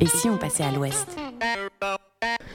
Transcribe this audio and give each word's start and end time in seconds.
Et 0.00 0.06
si 0.06 0.28
on 0.28 0.38
passait 0.38 0.62
à 0.62 0.70
l'ouest 0.70 1.06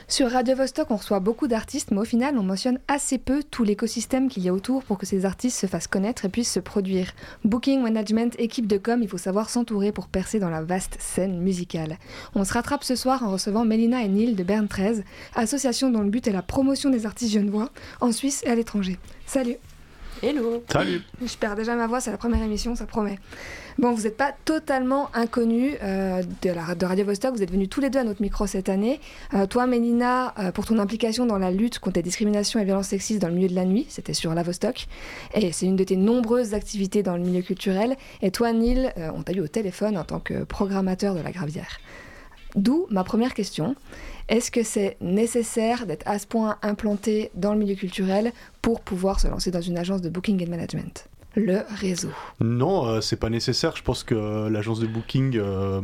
Sur 0.08 0.32
Radio 0.32 0.56
Vostok, 0.56 0.92
on 0.92 0.96
reçoit 0.96 1.20
beaucoup 1.20 1.48
d'artistes, 1.48 1.92
mais 1.92 2.00
au 2.00 2.06
final, 2.06 2.38
on 2.38 2.44
mentionne 2.44 2.80
assez 2.88 3.18
peu 3.18 3.44
tout 3.44 3.66
l'écosystème 3.66 4.30
qu'il 4.30 4.44
y 4.44 4.50
a 4.50 4.54
autour 4.54 4.84
pour 4.84 4.98
que 4.98 5.06
ces 5.06 5.26
artistes 5.26 5.60
se 5.60 5.68
fassent 5.68 5.88
connaître 5.88 6.24
et 6.24 6.30
puissent 6.30 6.54
se 6.54 6.62
produire. 6.62 7.12
Booking, 7.44 7.82
management, 7.82 8.34
équipe 8.40 8.68
de 8.68 8.78
com, 8.78 9.02
il 9.02 9.10
faut 9.10 9.18
savoir 9.18 9.50
s'entourer 9.50 9.92
pour 9.92 10.08
percer 10.08 10.40
dans 10.40 10.50
la 10.50 10.62
vaste 10.62 10.96
scène 11.00 11.40
musicale. 11.40 11.98
On 12.34 12.46
se 12.46 12.54
rattrape 12.54 12.84
ce 12.84 12.96
soir 12.96 13.24
en 13.24 13.32
recevant 13.32 13.66
Mélina 13.66 14.04
et 14.04 14.08
Neil 14.10 14.36
de 14.36 14.44
Bern 14.44 14.68
13, 14.68 15.04
association 15.36 15.90
dont 15.90 16.02
le 16.02 16.10
but 16.10 16.28
est 16.28 16.32
la 16.32 16.44
promotion 16.44 16.90
des 16.90 17.06
artistes 17.06 17.34
genevois 17.34 17.70
en 18.00 18.14
Suisse 18.14 18.42
et 18.46 18.50
à 18.50 18.56
l'étranger. 18.56 18.98
Salut 19.26 19.58
Hello 20.24 20.64
Salut 20.72 21.02
Je 21.22 21.36
perds 21.36 21.58
déjà 21.58 21.76
ma 21.76 21.86
voix, 21.86 22.00
c'est 22.00 22.10
la 22.10 22.18
première 22.18 22.42
émission, 22.42 22.78
ça 22.78 22.86
promet. 22.86 23.20
Bon, 23.78 23.92
vous 23.92 24.04
n'êtes 24.04 24.16
pas 24.16 24.34
totalement 24.46 25.10
inconnus 25.14 25.76
euh, 25.84 26.24
de, 26.42 26.50
la, 26.50 26.76
de 26.76 26.86
Radio 26.86 27.04
Vostok, 27.04 27.36
vous 27.36 27.44
êtes 27.44 27.52
venus 27.52 27.68
tous 27.68 27.82
les 27.82 27.90
deux 27.90 28.00
à 28.00 28.06
notre 28.06 28.22
micro 28.22 28.48
cette 28.48 28.70
année. 28.70 29.02
Euh, 29.34 29.48
toi, 29.48 29.68
Mélina, 29.68 30.34
euh, 30.40 30.54
pour 30.54 30.66
ton 30.66 30.80
implication 30.80 31.26
dans 31.26 31.38
la 31.38 31.52
lutte 31.52 31.80
contre 31.80 31.98
les 31.98 32.04
discriminations 32.04 32.58
et 32.62 32.64
violences 32.64 32.88
sexistes 32.88 33.22
dans 33.22 33.28
le 33.28 33.34
milieu 33.34 33.50
de 33.50 33.56
la 33.56 33.66
nuit, 33.66 33.86
c'était 33.90 34.14
sur 34.14 34.34
la 34.34 34.44
Vostok, 34.44 34.88
et 35.34 35.52
c'est 35.52 35.66
une 35.66 35.76
de 35.76 35.84
tes 35.84 35.98
nombreuses 35.98 36.54
activités 36.54 37.04
dans 37.04 37.18
le 37.18 37.24
milieu 37.24 37.42
culturel. 37.42 37.98
Et 38.22 38.32
toi, 38.32 38.54
Neil, 38.54 38.94
on 38.96 39.24
t'a 39.24 39.34
eu 39.34 39.42
au 39.42 39.50
téléphone 39.50 39.98
en 39.98 40.06
tant 40.06 40.22
que 40.22 40.46
programmateur 40.46 41.16
de 41.16 41.22
la 41.22 41.32
Gravière. 41.32 41.80
D'où 42.56 42.88
ma 42.90 43.04
première 43.04 43.34
question. 43.34 43.76
Est-ce 44.30 44.52
que 44.52 44.64
c'est 44.64 44.98
nécessaire 45.02 45.86
d'être 45.86 46.08
à 46.08 46.18
ce 46.18 46.28
point 46.28 46.58
implanté 46.62 47.32
dans 47.36 47.54
le 47.54 47.60
milieu 47.60 47.76
culturel 47.76 48.32
pour 48.62 48.82
pouvoir 48.82 49.20
se 49.20 49.28
lancer 49.28 49.52
dans 49.52 49.62
une 49.62 49.78
agence 49.78 50.02
de 50.02 50.10
booking 50.10 50.46
and 50.46 50.50
management? 50.50 51.08
Le 51.36 51.62
réseau. 51.80 52.10
Non, 52.42 52.86
euh, 52.88 53.02
c'est 53.02 53.16
pas 53.16 53.30
nécessaire. 53.30 53.76
Je 53.76 53.82
pense 53.82 54.04
que 54.04 54.48
l'agence 54.48 54.80
de 54.80 54.86
booking, 54.86 55.36
euh, 55.38 55.82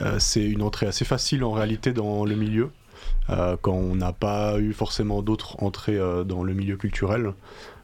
euh, 0.00 0.18
c'est 0.20 0.44
une 0.44 0.62
entrée 0.62 0.86
assez 0.86 1.04
facile 1.04 1.42
en 1.42 1.50
réalité 1.50 1.92
dans 1.92 2.24
le 2.24 2.36
milieu. 2.36 2.70
quand 3.28 3.72
on 3.72 3.96
n'a 3.96 4.12
pas 4.12 4.58
eu 4.58 4.72
forcément 4.72 5.22
d'autres 5.22 5.56
entrées 5.62 5.98
dans 6.26 6.42
le 6.42 6.54
milieu 6.54 6.76
culturel, 6.76 7.32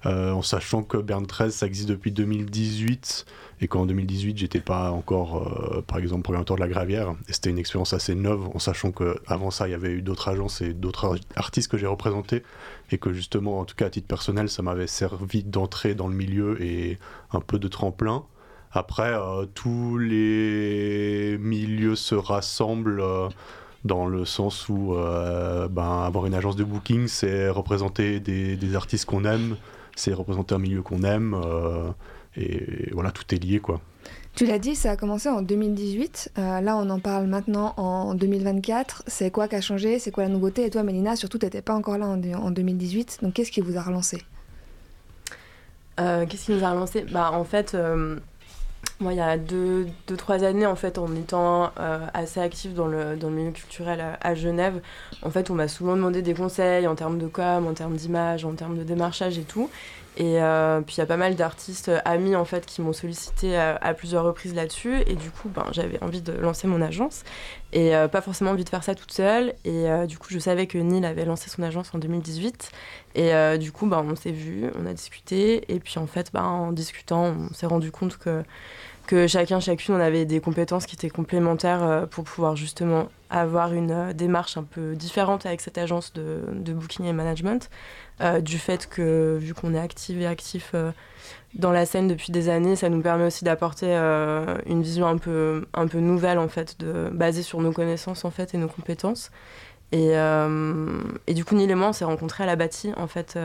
en 0.05 0.43
sachant 0.43 0.83
que 0.83 0.97
Bern 0.97 1.27
13, 1.27 1.55
ça 1.55 1.67
existe 1.67 1.89
depuis 1.89 2.13
2018 2.13 3.25
et 3.61 3.69
qu'en 3.69 3.87
2018 3.87 4.39
j'étais 4.39 4.61
pas 4.61 4.91
encore 4.91 5.77
euh, 5.77 5.83
par 5.83 5.99
exemple 5.99 6.23
programmateur 6.23 6.57
de 6.57 6.61
la 6.61 6.69
Gravière 6.69 7.15
et 7.29 7.33
c'était 7.33 7.51
une 7.51 7.59
expérience 7.59 7.93
assez 7.93 8.15
neuve 8.15 8.49
en 8.55 8.59
sachant 8.59 8.93
qu'avant 8.93 9.51
ça 9.51 9.69
il 9.69 9.73
y 9.73 9.75
avait 9.75 9.91
eu 9.91 10.03
d'autres 10.03 10.29
agences 10.29 10.61
et 10.61 10.75
d'autres 10.75 11.19
artistes 11.37 11.71
que 11.71 11.77
j'ai 11.77 11.87
représentés 11.87 12.43
et 12.91 12.99
que 12.99 13.13
justement 13.13 13.59
en 13.61 13.65
tout 13.65 13.75
cas 13.75 13.87
à 13.87 13.91
titre 13.91 14.07
personnel 14.07 14.49
ça 14.49 14.63
m'avait 14.63 14.87
servi 14.87 15.43
d'entrée 15.43 15.95
dans 15.95 16.09
le 16.09 16.15
milieu 16.15 16.63
et 16.63 16.99
un 17.33 17.41
peu 17.41 17.59
de 17.59 17.69
tremplin 17.69 18.25
après 18.73 19.15
euh, 19.15 19.47
tous 19.55 19.99
les 19.99 21.39
milieux 21.39 21.97
se 21.97 22.15
rassemblent 22.15 23.01
euh, 23.01 23.29
dans 23.85 24.07
le 24.07 24.25
sens 24.25 24.69
où 24.69 24.93
ben, 24.93 26.03
avoir 26.05 26.27
une 26.27 26.35
agence 26.35 26.57
de 26.57 26.65
booking, 26.65 27.07
c'est 27.07 27.49
représenter 27.49 28.19
des, 28.19 28.57
des 28.57 28.75
artistes 28.75 29.05
qu'on 29.05 29.25
aime, 29.25 29.57
c'est 29.95 30.13
représenter 30.13 30.57
un 30.57 30.59
milieu 30.59 30.83
qu'on 30.83 31.05
aime. 31.05 31.37
Et 32.37 32.91
voilà, 32.93 33.11
tout 33.11 33.35
est 33.35 33.39
lié, 33.39 33.59
quoi. 33.59 33.81
Tu 34.39 34.47
l'as 34.47 34.61
dit, 34.61 34.77
ça 34.77 34.93
a 34.93 34.97
commencé 34.97 35.29
en 35.29 35.43
2018. 35.43 36.31
Euh, 36.39 36.61
là, 36.61 36.77
on 36.77 36.89
en 36.91 37.01
parle 37.01 37.27
maintenant 37.27 37.75
en 37.77 38.15
2024. 38.15 39.03
C'est 39.09 39.33
quoi 39.33 39.49
qui 39.49 39.57
a 39.57 39.61
changé? 39.61 39.99
C'est 39.99 40.13
quoi 40.13 40.23
la 40.23 40.29
nouveauté? 40.29 40.65
Et 40.65 40.71
toi, 40.71 40.85
Mélina, 40.85 41.17
surtout, 41.17 41.39
tu 41.39 41.47
n'étais 41.47 41.61
pas 41.61 41.75
encore 41.75 41.99
là 41.99 42.07
en, 42.07 42.51
2018. 42.53 43.19
Donc, 43.23 43.35
qu'est-ce 43.35 43.51
qui 43.51 43.61
vous 43.61 43.77
a 43.77 43.83
relancé? 43.83 44.23
Euh, 45.99 46.25
Qu'est-ce 46.27 46.47
qui 46.47 46.53
nous 46.53 46.63
a 46.63 46.71
relancé? 46.71 47.05
Bah, 47.11 47.33
En 47.33 47.43
fait, 47.43 47.75
euh, 47.75 48.17
moi, 49.01 49.13
il 49.13 49.17
y 49.17 49.21
a 49.21 49.37
deux, 49.37 49.89
deux, 50.07 50.17
trois 50.17 50.45
années, 50.45 50.67
en 50.67 50.77
fait, 50.77 50.99
en 50.99 51.13
étant 51.17 51.73
assez 52.15 52.39
active 52.39 52.75
dans 52.75 52.87
le, 52.87 53.17
dans 53.17 53.31
le 53.31 53.35
milieu 53.35 53.51
culturel 53.51 54.01
à, 54.01 54.19
à, 54.21 54.37
Genève, 54.37 54.81
en 55.23 55.31
fait, 55.31 55.51
on 55.51 55.55
m'a 55.55 55.67
souvent 55.67 55.97
demandé 55.97 56.23
des 56.23 56.35
conseils 56.35 56.87
en 56.87 56.95
termes 56.95 57.19
de 57.19 57.27
com, 57.27 57.67
en 57.67 57.75
termes 57.75 57.97
d'image, 57.97 58.45
en 58.45 58.53
termes 58.53 58.79
de 58.79 58.85
démarchage 58.85 59.37
et 59.37 59.43
tout. 59.43 59.69
Et 60.17 60.43
euh, 60.43 60.81
puis 60.81 60.97
il 60.97 60.99
y 60.99 61.03
a 61.03 61.07
pas 61.07 61.17
mal 61.17 61.37
d'artistes 61.37 61.93
amis 62.05 62.35
en 62.35 62.45
fait 62.45 62.67
qui 62.67 62.83
m'ont 62.83 62.93
sollicité 62.93 63.57
à, 63.57 63.95
plusieurs 63.95 64.25
reprises 64.25 64.55
là-dessus. 64.55 65.03
Et 65.07 65.15
du 65.15 65.31
coup, 65.31 65.49
ben, 65.49 65.65
j'avais 65.71 66.03
envie 66.03 66.23
de 66.23 66.33
lancer 66.33 66.67
mon 66.67 66.83
agence 66.83 67.23
et 67.73 67.95
euh, 67.95 68.09
pas 68.09 68.21
forcément 68.21 68.51
envie 68.51 68.65
de 68.65 68.69
faire 68.69 68.83
ça 68.83 68.95
toute 68.97 69.13
seule. 69.13 69.55
Et 69.65 69.89
euh, 69.89 70.07
du 70.07 70.19
coup, 70.19 70.29
je 70.31 70.41
savais 70.41 70.67
que 70.67 70.79
Neil 70.79 71.05
avait 71.07 71.25
lancé 71.25 71.49
son 71.51 71.63
agence 71.63 71.95
en 71.95 71.99
2018. 71.99 72.71
Et 73.15 73.59
du 73.59 73.73
coup, 73.73 73.87
ben, 73.87 74.05
on 74.09 74.15
s'est 74.15 74.31
vu, 74.31 74.71
on 74.81 74.87
a 74.87 74.93
discuté. 74.93 75.73
Et 75.73 75.81
puis 75.81 75.99
en 75.99 76.07
fait, 76.07 76.31
ben, 76.33 76.45
en 76.45 76.73
discutant, 76.73 77.35
on 77.51 77.55
s'est 77.55 77.67
rendu 77.67 77.91
compte 77.91 78.17
que 78.17 78.43
que 79.09 79.27
chacun, 79.27 79.59
chacune, 79.59 79.95
on 79.95 80.01
avait 80.01 80.25
des 80.25 80.41
compétences 80.41 80.87
qui 80.87 80.95
étaient 80.95 81.09
complémentaires 81.09 82.07
pour 82.11 82.25
pouvoir 82.25 82.55
justement 82.55 83.09
avoir 83.31 83.73
une 83.73 84.13
démarche 84.13 84.57
un 84.57 84.63
peu 84.63 84.95
différente 84.95 85.47
avec 85.47 85.61
cette 85.61 85.79
agence 85.79 86.13
de, 86.13 86.73
booking 86.73 87.07
et 87.07 87.13
management. 87.13 87.69
Euh, 88.21 88.41
du 88.41 88.59
fait 88.59 88.89
que, 88.89 89.39
vu 89.41 89.55
qu'on 89.55 89.75
est 89.75 89.79
actif 89.79 90.19
et 90.19 90.27
actif 90.27 90.73
euh, 90.75 90.91
dans 91.55 91.71
la 91.71 91.87
scène 91.87 92.09
depuis 92.09 92.33
des 92.33 92.49
années, 92.49 92.75
ça 92.75 92.89
nous 92.89 93.01
permet 93.01 93.25
aussi 93.25 93.45
d'apporter 93.45 93.87
euh, 93.89 94.57
une 94.67 94.83
vision 94.83 95.07
un 95.07 95.19
peu, 95.19 95.67
un 95.75 95.87
peu 95.87 95.99
nouvelle, 95.99 96.39
en 96.39 96.49
fait, 96.49 96.79
de, 96.81 97.11
basée 97.13 97.43
sur 97.43 97.61
nos 97.61 97.73
connaissances, 97.73 98.25
en 98.25 98.31
fait, 98.31 98.55
et 98.55 98.59
nos 98.59 98.69
compétences. 98.69 99.31
Et, 99.91 100.11
et 101.27 101.35
du 101.35 101.47
coup, 101.47 101.55
Neil 101.55 101.71
et 101.71 101.75
moi, 101.75 101.89
on 101.89 101.93
s'est 101.95 102.05
rencontrés 102.05 102.43
à 102.43 102.47
la 102.47 102.57
bâtie, 102.57 102.93
en 102.99 103.07
fait. 103.07 103.39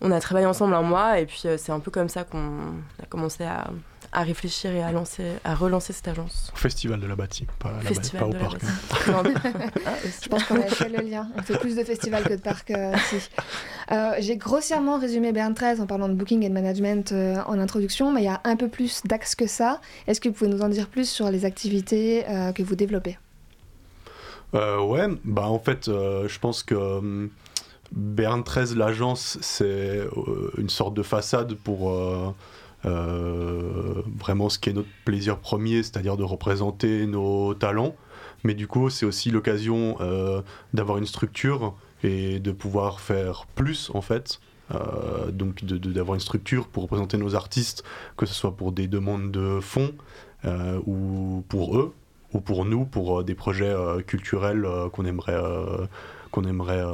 on 0.00 0.12
a 0.12 0.20
travaillé 0.20 0.46
ensemble 0.46 0.72
un 0.74 0.82
mois, 0.82 1.18
et 1.18 1.26
puis 1.26 1.42
c'est 1.56 1.72
un 1.72 1.80
peu 1.80 1.90
comme 1.90 2.08
ça 2.08 2.22
qu'on 2.22 2.76
a 3.02 3.06
commencé 3.08 3.42
à, 3.42 3.72
à 4.12 4.22
réfléchir 4.22 4.72
et 4.72 4.82
à, 4.82 4.92
lancer, 4.92 5.24
à 5.42 5.54
relancer 5.54 5.92
cette 5.92 6.08
agence. 6.08 6.50
Au 6.52 6.56
Festival 6.56 7.00
de 7.00 7.06
la 7.06 7.16
Bâtie, 7.16 7.46
pas, 7.58 7.72
la 7.82 8.18
pas 8.18 8.26
au 8.26 8.32
parc. 8.32 8.60
Je 10.22 10.28
pense 10.28 10.44
qu'on 10.44 10.60
a 10.60 10.66
fait 10.66 10.90
le 10.90 11.02
lien. 11.02 11.28
On 11.36 11.42
fait 11.42 11.58
plus 11.58 11.76
de 11.76 11.82
festivals 11.82 12.24
que 12.24 12.34
de 12.34 12.40
parcs 12.40 12.70
euh, 12.70 12.94
ici. 12.94 13.30
Euh, 13.90 14.12
j'ai 14.20 14.36
grossièrement 14.36 14.98
résumé 14.98 15.32
Bern 15.32 15.54
13 15.54 15.80
en 15.80 15.86
parlant 15.86 16.08
de 16.08 16.14
booking 16.14 16.42
et 16.42 16.48
de 16.48 16.54
management 16.54 17.12
euh, 17.12 17.42
en 17.46 17.58
introduction, 17.58 18.12
mais 18.12 18.22
il 18.22 18.26
y 18.26 18.28
a 18.28 18.40
un 18.44 18.56
peu 18.56 18.68
plus 18.68 19.02
d'axes 19.04 19.34
que 19.34 19.46
ça. 19.46 19.80
Est-ce 20.06 20.20
que 20.20 20.28
vous 20.28 20.34
pouvez 20.34 20.50
nous 20.50 20.62
en 20.62 20.68
dire 20.68 20.88
plus 20.88 21.08
sur 21.08 21.30
les 21.30 21.44
activités 21.44 22.24
que 22.54 22.62
vous 22.62 22.76
développez? 22.76 23.18
Ouais, 24.52 25.08
bah 25.24 25.48
en 25.48 25.58
fait, 25.58 25.86
je 25.86 26.38
pense 26.38 26.62
que. 26.62 27.30
Bern 27.94 28.42
13, 28.42 28.74
l'agence, 28.76 29.38
c'est 29.42 30.00
une 30.56 30.70
sorte 30.70 30.94
de 30.94 31.02
façade 31.02 31.54
pour 31.54 31.90
euh, 31.90 32.34
vraiment 32.84 34.48
ce 34.48 34.58
qui 34.58 34.70
est 34.70 34.72
notre 34.72 34.88
plaisir 35.04 35.38
premier, 35.38 35.82
c'est-à-dire 35.82 36.16
de 36.16 36.24
représenter 36.24 37.06
nos 37.06 37.54
talents. 37.54 37.94
Mais 38.44 38.54
du 38.54 38.66
coup, 38.66 38.90
c'est 38.90 39.06
aussi 39.06 39.30
l'occasion 39.30 39.96
euh, 40.00 40.42
d'avoir 40.74 40.98
une 40.98 41.06
structure 41.06 41.74
et 42.02 42.40
de 42.40 42.52
pouvoir 42.52 43.00
faire 43.00 43.46
plus 43.54 43.90
en 43.94 44.00
fait. 44.00 44.40
Euh, 44.74 45.30
donc 45.30 45.64
d'avoir 45.64 46.14
une 46.14 46.20
structure 46.20 46.66
pour 46.66 46.84
représenter 46.84 47.18
nos 47.18 47.34
artistes, 47.34 47.84
que 48.16 48.26
ce 48.26 48.34
soit 48.34 48.56
pour 48.56 48.72
des 48.72 48.86
demandes 48.88 49.30
de 49.30 49.60
fonds 49.60 49.92
ou 50.86 51.44
pour 51.48 51.78
eux, 51.78 51.94
ou 52.32 52.40
pour 52.40 52.64
nous, 52.64 52.84
pour 52.84 53.22
des 53.22 53.34
projets 53.36 53.72
culturels 54.08 54.66
qu'on 54.92 55.04
aimerait 55.04 55.40
qu'on 56.32 56.42
aimerait 56.44 56.84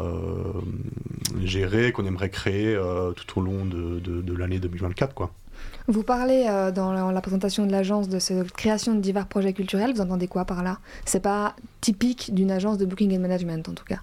gérer, 1.41 1.93
qu'on 1.93 2.05
aimerait 2.05 2.29
créer 2.29 2.79
tout 3.17 3.39
au 3.39 3.43
long 3.43 3.65
de, 3.65 4.01
de, 4.01 4.21
de 4.21 4.35
l'année 4.35 4.59
2024. 4.59 5.15
Quoi. 5.15 5.33
Vous 5.87 6.03
parlez 6.03 6.47
euh, 6.49 6.71
dans 6.71 6.93
la, 6.93 7.21
présentation 7.21 7.67
de 7.67 7.73
l'agence 7.73 8.09
de 8.09 8.19
cette 8.19 8.53
création 8.53 8.95
de 8.95 9.01
divers 9.01 9.27
projets 9.27 9.53
culturels. 9.53 9.95
Vous 9.95 10.01
entendez 10.01 10.29
quoi 10.29 10.45
par 10.45 10.63
là? 10.63 10.79
C'est 11.05 11.21
pas 11.21 11.55
typique 11.81 12.35
d'une 12.35 12.51
agence 12.51 12.79
de 12.79 12.85
booking 12.85 13.17
and 13.17 13.21
management 13.21 13.69
en 13.69 13.73
tout 13.73 13.85
cas. 13.85 14.01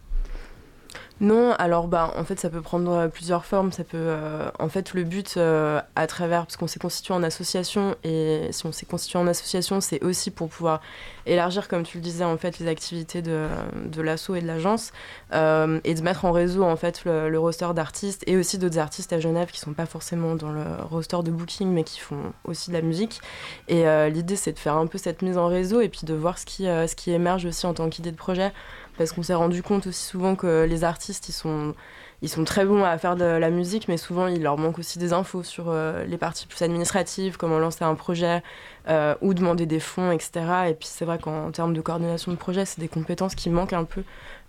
Non, 1.22 1.54
alors 1.54 1.88
bah 1.88 2.14
en 2.18 2.26
fait 2.26 2.38
ça 2.42 2.50
peut 2.50 2.62
prendre 2.62 2.92
euh, 2.92 3.08
plusieurs 3.08 3.46
formes. 3.46 3.72
Ça 3.72 3.86
peut, 3.86 3.96
euh, 3.98 4.50
en 4.60 4.68
fait 4.68 4.94
le 4.94 5.06
but 5.06 5.36
euh, 5.38 5.80
à 5.96 6.08
travers 6.08 6.46
parce 6.46 6.58
qu'on 6.58 6.68
s'est 6.68 6.80
constitué 6.80 7.14
en 7.14 7.24
association 7.24 7.96
et 8.04 8.50
si 8.52 8.66
on 8.66 8.74
s'est 8.74 8.86
constitué 8.86 9.18
en 9.18 9.26
association, 9.26 9.80
c'est 9.80 10.04
aussi 10.04 10.30
pour 10.30 10.50
pouvoir 10.50 10.82
élargir, 11.26 11.70
comme 11.70 11.84
tu 11.84 11.98
le 11.98 12.04
disais 12.04 12.26
en 12.26 12.38
fait, 12.38 12.60
les 12.60 12.68
activités 12.68 13.22
de, 13.22 13.48
de 13.86 14.02
et 14.36 14.42
de 14.42 14.48
l'agence 14.48 14.92
et 15.32 15.94
de 15.94 16.02
mettre 16.02 16.26
en 16.26 16.32
réseau 16.34 16.64
en 16.64 16.76
fait 16.76 17.06
le, 17.06 17.40
roster 17.40 17.68
d'artistes 17.74 18.24
et 18.28 18.36
aussi 18.38 18.58
d'autres 18.58 18.78
artistes 18.78 19.14
à 19.14 19.20
Genève 19.20 19.52
qui 19.52 19.60
sont 19.60 19.74
pas 19.74 19.86
forcément 19.86 20.36
dans 20.36 20.52
le 20.52 20.64
roster 20.90 21.18
de 21.24 21.32
booking 21.32 21.70
mais 21.70 21.84
qui 21.84 22.00
font 22.00 22.34
aussi 22.44 22.70
de 22.70 22.76
la 22.76 22.82
musique. 22.82 23.22
Et 23.68 23.86
l'idée 24.10 24.36
c'est 24.36 24.54
de 24.54 24.60
faire 24.60 24.76
un 24.76 24.88
peu 24.88 24.98
cette 24.98 25.22
mise 25.22 25.38
en 25.38 25.48
réseau 25.48 25.82
et 25.82 25.90
puis 25.90 26.02
de 26.04 26.14
voir 26.14 26.38
ce 26.38 26.46
qui, 26.46 26.64
ce 26.64 26.96
qui 26.96 27.12
émerge 27.12 27.46
aussi 27.46 27.66
en 27.66 27.74
tant 27.74 27.90
qu'idée 27.90 28.12
de 28.12 28.18
projet 28.18 28.52
parce 28.98 29.12
qu'on 29.12 29.24
s'est 29.24 29.34
rendu 29.34 29.62
compte 29.64 29.88
aussi 29.88 30.04
souvent 30.04 30.36
que 30.36 30.66
les 30.68 30.84
artistes, 30.84 31.30
ils 31.30 31.34
sont, 31.34 31.74
ils 32.22 32.30
sont 32.30 32.44
très 32.44 32.66
bons 32.66 32.84
à 32.84 32.98
faire 32.98 33.16
de 33.16 33.26
la 33.26 33.50
musique, 33.50 33.88
mais 33.88 33.98
souvent 33.98 34.28
il 34.28 34.42
leur 34.42 34.58
manque 34.58 34.80
aussi 34.80 35.00
des 35.00 35.14
infos 35.14 35.44
sur 35.44 35.66
euh, 35.70 36.06
les 36.06 36.18
parties 36.18 36.48
plus 36.48 36.62
administratives, 36.62 37.38
comment 37.38 37.60
lancer 37.60 37.84
un 37.84 37.96
projet 37.96 38.42
euh, 38.88 39.16
ou 39.22 39.34
demander 39.34 39.66
des 39.66 39.80
fonds, 39.80 40.12
etc. 40.12 40.70
Et 40.70 40.74
puis 40.74 40.88
c'est 40.88 41.06
vrai 41.06 41.20
qu'en 41.20 41.52
termes 41.52 41.74
de 41.74 41.82
coordination 41.82 42.32
de 42.32 42.38
projet, 42.38 42.66
c'est 42.66 42.80
des 42.80 42.88
compétences 42.88 43.36
qui 43.36 43.50
manquent 43.50 43.74
un 43.74 43.84
peu 43.84 44.04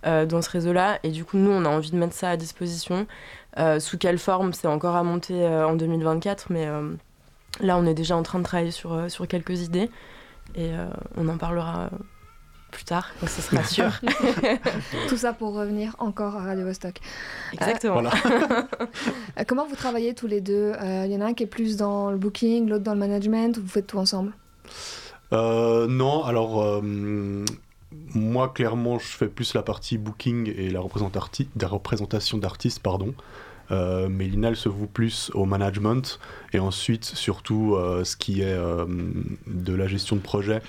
euh, 0.05 0.25
dans 0.25 0.41
ce 0.41 0.49
réseau-là. 0.49 0.99
Et 1.03 1.09
du 1.09 1.25
coup, 1.25 1.37
nous, 1.37 1.51
on 1.51 1.65
a 1.65 1.69
envie 1.69 1.91
de 1.91 1.97
mettre 1.97 2.13
ça 2.13 2.29
à 2.29 2.37
disposition. 2.37 3.05
sous 3.79 3.97
quelle 3.97 4.19
forme, 4.19 4.53
c'est 4.53 4.67
encore 4.67 4.95
à 4.95 5.03
monter 5.03 5.45
en 5.47 5.75
2024, 5.75 6.51
mais 6.51 6.67
là, 7.59 7.77
on 7.77 7.85
est 7.85 7.95
déjà 7.95 8.15
en 8.15 8.23
train 8.23 8.39
de 8.39 8.43
travailler 8.43 8.71
sur, 8.71 9.09
sur 9.09 9.27
quelques 9.27 9.61
idées 9.61 9.89
et 10.55 10.69
on 11.17 11.27
en 11.27 11.37
parlera 11.37 11.89
plus 12.77 12.85
tard, 12.85 13.09
donc 13.19 13.29
ce 13.31 13.41
sera 13.41 13.63
sûr. 13.63 13.89
Tout 15.09 15.17
ça 15.17 15.33
pour 15.33 15.55
revenir 15.55 15.95
encore 15.97 16.35
à 16.35 16.43
Radio 16.43 16.63
Vostok. 16.63 16.99
Exactement. 17.53 18.03
Comment 19.47 19.65
vous 19.65 19.75
travaillez 19.75 20.13
tous 20.13 20.27
les 20.27 20.41
deux 20.41 20.73
Il 20.83 21.11
y 21.11 21.15
en 21.15 21.21
a 21.21 21.25
un 21.25 21.33
qui 21.33 21.41
est 21.41 21.47
plus 21.47 21.75
dans 21.75 22.11
le 22.11 22.17
booking, 22.17 22.69
l'autre 22.69 22.83
dans 22.83 22.93
le 22.93 22.99
management, 22.99 23.57
ou 23.57 23.61
vous 23.61 23.67
faites 23.67 23.87
tout 23.87 23.97
ensemble 23.97 24.31
Non, 25.31 26.23
alors 26.23 26.83
moi, 28.13 28.49
clairement, 28.49 28.99
je 28.99 29.07
fais 29.07 29.27
plus 29.27 29.55
la 29.55 29.63
partie 29.63 29.97
booking 29.97 30.53
et 30.55 30.69
la, 30.69 30.79
représentation 30.79 32.37
d'artistes, 32.37 32.79
pardon. 32.79 33.15
Euh, 33.71 34.07
mais 34.09 34.27
se 34.55 34.69
voue 34.69 34.87
plus 34.87 35.29
au 35.33 35.45
management 35.45 36.19
et 36.53 36.59
ensuite, 36.59 37.03
surtout, 37.03 37.75
euh, 37.75 38.03
ce 38.05 38.15
qui 38.15 38.41
est 38.41 38.53
euh, 38.53 38.85
de 39.45 39.73
la 39.73 39.87
gestion 39.87 40.15
de 40.15 40.21
projet. 40.21 40.61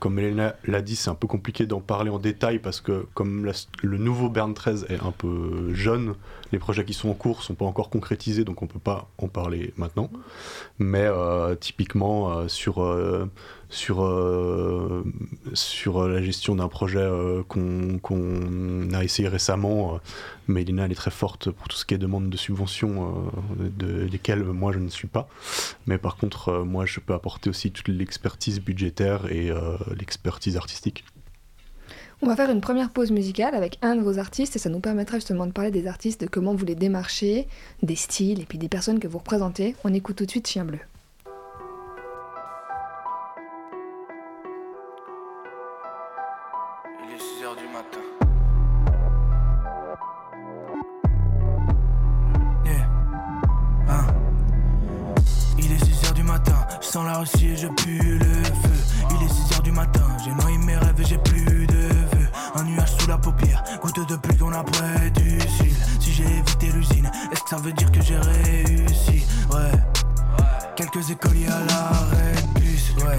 comme 0.00 0.18
Elena 0.18 0.56
l'a 0.64 0.82
dit, 0.82 0.96
c'est 0.96 1.10
un 1.10 1.14
peu 1.14 1.28
compliqué 1.28 1.64
d'en 1.66 1.80
parler 1.80 2.10
en 2.10 2.18
détail 2.18 2.58
parce 2.58 2.80
que, 2.80 3.06
comme 3.14 3.52
le 3.82 3.98
nouveau 3.98 4.28
Bern 4.28 4.52
13 4.52 4.86
est 4.88 5.00
un 5.00 5.12
peu 5.12 5.72
jeune, 5.74 6.14
les 6.50 6.58
projets 6.58 6.84
qui 6.84 6.94
sont 6.94 7.10
en 7.10 7.14
cours 7.14 7.44
sont 7.44 7.54
pas 7.54 7.64
encore 7.64 7.88
concrétisés, 7.88 8.44
donc 8.44 8.62
on 8.62 8.66
peut 8.66 8.80
pas 8.80 9.08
en 9.18 9.28
parler 9.28 9.72
maintenant. 9.76 10.10
Mais 10.80 11.06
typiquement, 11.60 12.48
sur 12.48 12.82
sur, 13.70 14.02
euh, 14.02 15.04
sur 15.52 16.02
euh, 16.02 16.08
la 16.08 16.22
gestion 16.22 16.56
d'un 16.56 16.68
projet 16.68 16.98
euh, 17.00 17.42
qu'on 17.42 18.92
a 18.92 19.04
essayé 19.04 19.28
récemment. 19.28 20.00
Mélina, 20.46 20.86
elle 20.86 20.92
est 20.92 20.94
très 20.94 21.10
forte 21.10 21.50
pour 21.50 21.68
tout 21.68 21.76
ce 21.76 21.84
qui 21.84 21.94
est 21.94 21.98
demande 21.98 22.30
de 22.30 22.36
subventions, 22.36 23.30
de, 23.58 24.08
desquelles 24.08 24.42
moi 24.44 24.72
je 24.72 24.78
ne 24.78 24.88
suis 24.88 25.08
pas. 25.08 25.28
Mais 25.86 25.98
par 25.98 26.16
contre, 26.16 26.64
moi 26.64 26.86
je 26.86 27.00
peux 27.00 27.12
apporter 27.12 27.50
aussi 27.50 27.70
toute 27.70 27.88
l'expertise 27.88 28.60
budgétaire 28.60 29.30
et 29.30 29.52
l'expertise 29.98 30.56
artistique. 30.56 31.04
On 32.22 32.26
va 32.26 32.34
faire 32.34 32.50
une 32.50 32.62
première 32.62 32.90
pause 32.90 33.10
musicale 33.10 33.54
avec 33.54 33.78
un 33.82 33.94
de 33.94 34.00
vos 34.00 34.18
artistes 34.18 34.56
et 34.56 34.58
ça 34.58 34.70
nous 34.70 34.80
permettra 34.80 35.18
justement 35.18 35.46
de 35.46 35.52
parler 35.52 35.70
des 35.70 35.86
artistes, 35.86 36.22
de 36.22 36.26
comment 36.26 36.54
vous 36.54 36.64
les 36.64 36.74
démarchez, 36.74 37.46
des 37.82 37.94
styles 37.94 38.40
et 38.40 38.46
puis 38.46 38.58
des 38.58 38.68
personnes 38.68 38.98
que 38.98 39.06
vous 39.06 39.18
représentez. 39.18 39.76
On 39.84 39.92
écoute 39.92 40.16
tout 40.16 40.24
de 40.24 40.30
suite 40.30 40.48
Chien 40.48 40.64
Bleu. 40.64 40.80
Je 57.60 57.66
pue 57.66 58.18
le 58.18 58.24
feu. 58.44 59.06
Il 59.10 59.22
est 59.24 59.28
6h 59.28 59.62
du 59.62 59.72
matin, 59.72 60.02
j'ai 60.24 60.30
noyé 60.32 60.58
mes 60.58 60.76
rêves 60.76 61.00
et 61.00 61.04
j'ai 61.04 61.18
plus 61.18 61.66
de 61.66 61.74
vœux. 61.74 62.28
Un 62.54 62.62
nuage 62.62 62.92
sous 62.98 63.08
la 63.08 63.18
paupière, 63.18 63.64
goutte 63.82 64.08
de 64.08 64.16
pluie 64.16 64.36
qu'on 64.36 64.52
a 64.52 64.62
près 64.62 65.10
du. 65.10 65.40
Si 65.98 66.12
j'ai 66.12 66.24
évité 66.24 66.70
l'usine, 66.72 67.10
est-ce 67.32 67.42
que 67.42 67.50
ça 67.50 67.56
veut 67.56 67.72
dire 67.72 67.90
que 67.90 68.00
j'ai 68.00 68.16
réussi? 68.16 69.26
Ouais. 69.50 69.72
Quelques 70.76 71.10
écoliers 71.10 71.48
à 71.48 71.58
l'arrêt 71.64 72.42
de 72.54 72.60
bus, 72.60 72.94
ouais. 72.98 73.18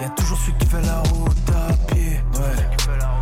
Y'a 0.00 0.08
toujours 0.10 0.38
celui 0.38 0.54
qui 0.58 0.66
fait 0.66 0.82
la 0.82 0.98
route 1.00 1.50
à 1.50 1.72
pied, 1.92 2.20
ouais. 2.34 3.15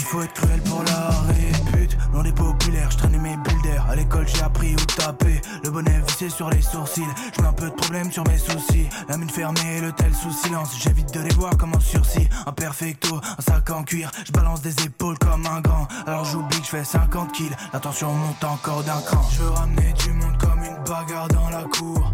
Il 0.00 0.06
faut 0.06 0.22
être 0.22 0.32
cruel 0.32 0.60
pour 0.62 0.82
la 0.82 1.10
répute. 1.28 1.98
Loin 2.14 2.22
des 2.22 2.32
populaires, 2.32 2.90
je 2.90 2.96
traînais 2.96 3.18
mes 3.18 3.36
bulles 3.36 3.62
d'air. 3.62 3.86
À 3.90 3.94
l'école, 3.94 4.26
j'ai 4.26 4.42
appris 4.42 4.72
où 4.72 4.84
taper. 4.96 5.42
Le 5.62 5.70
bonnet 5.70 6.00
vissé 6.08 6.30
sur 6.30 6.48
les 6.48 6.62
sourcils. 6.62 7.04
Je 7.36 7.42
mets 7.42 7.48
un 7.48 7.52
peu 7.52 7.66
de 7.66 7.74
problème 7.74 8.10
sur 8.10 8.26
mes 8.26 8.38
soucis. 8.38 8.88
La 9.10 9.18
mine 9.18 9.28
fermée, 9.28 9.82
le 9.82 9.92
tel 9.92 10.14
sous 10.14 10.32
silence. 10.32 10.74
J'évite 10.82 11.12
de 11.12 11.20
les 11.20 11.34
voir 11.34 11.54
comme 11.58 11.74
en 11.74 11.80
sursis. 11.80 12.26
Un 12.46 12.52
perfecto, 12.52 13.20
un 13.38 13.42
sac 13.42 13.68
en 13.68 13.84
cuir. 13.84 14.10
Je 14.24 14.32
balance 14.32 14.62
des 14.62 14.74
épaules 14.84 15.18
comme 15.18 15.44
un 15.44 15.60
grand. 15.60 15.86
Alors 16.06 16.24
j'oublie 16.24 16.58
que 16.60 16.64
je 16.64 16.70
fais 16.70 16.84
50 16.84 17.32
kills. 17.32 17.56
La 17.74 17.78
tension 17.78 18.10
monte 18.10 18.42
encore 18.42 18.82
d'un 18.82 19.02
cran. 19.02 19.22
Je 19.30 19.42
veux 19.42 19.50
ramener 19.50 19.92
du 20.02 20.12
monde 20.14 20.38
comme 20.38 20.64
une 20.64 20.82
bagarre 20.84 21.28
dans 21.28 21.50
la 21.50 21.64
cour. 21.64 22.10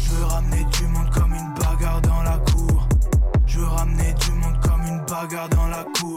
Je 0.00 0.14
veux 0.14 0.24
ramener 0.26 0.64
du 0.78 0.86
monde 0.86 1.10
comme 1.10 1.34
une 1.34 1.54
bagarre 1.54 2.00
dans 2.02 2.22
la 2.22 2.38
cour. 2.38 2.86
Je 3.48 3.58
veux 3.58 3.66
ramener 3.66 4.14
du 4.14 4.30
monde 4.30 4.60
comme 4.62 4.82
une 4.86 5.04
bagarre 5.06 5.48
dans 5.48 5.66
la 5.66 5.84
cour. 5.98 6.15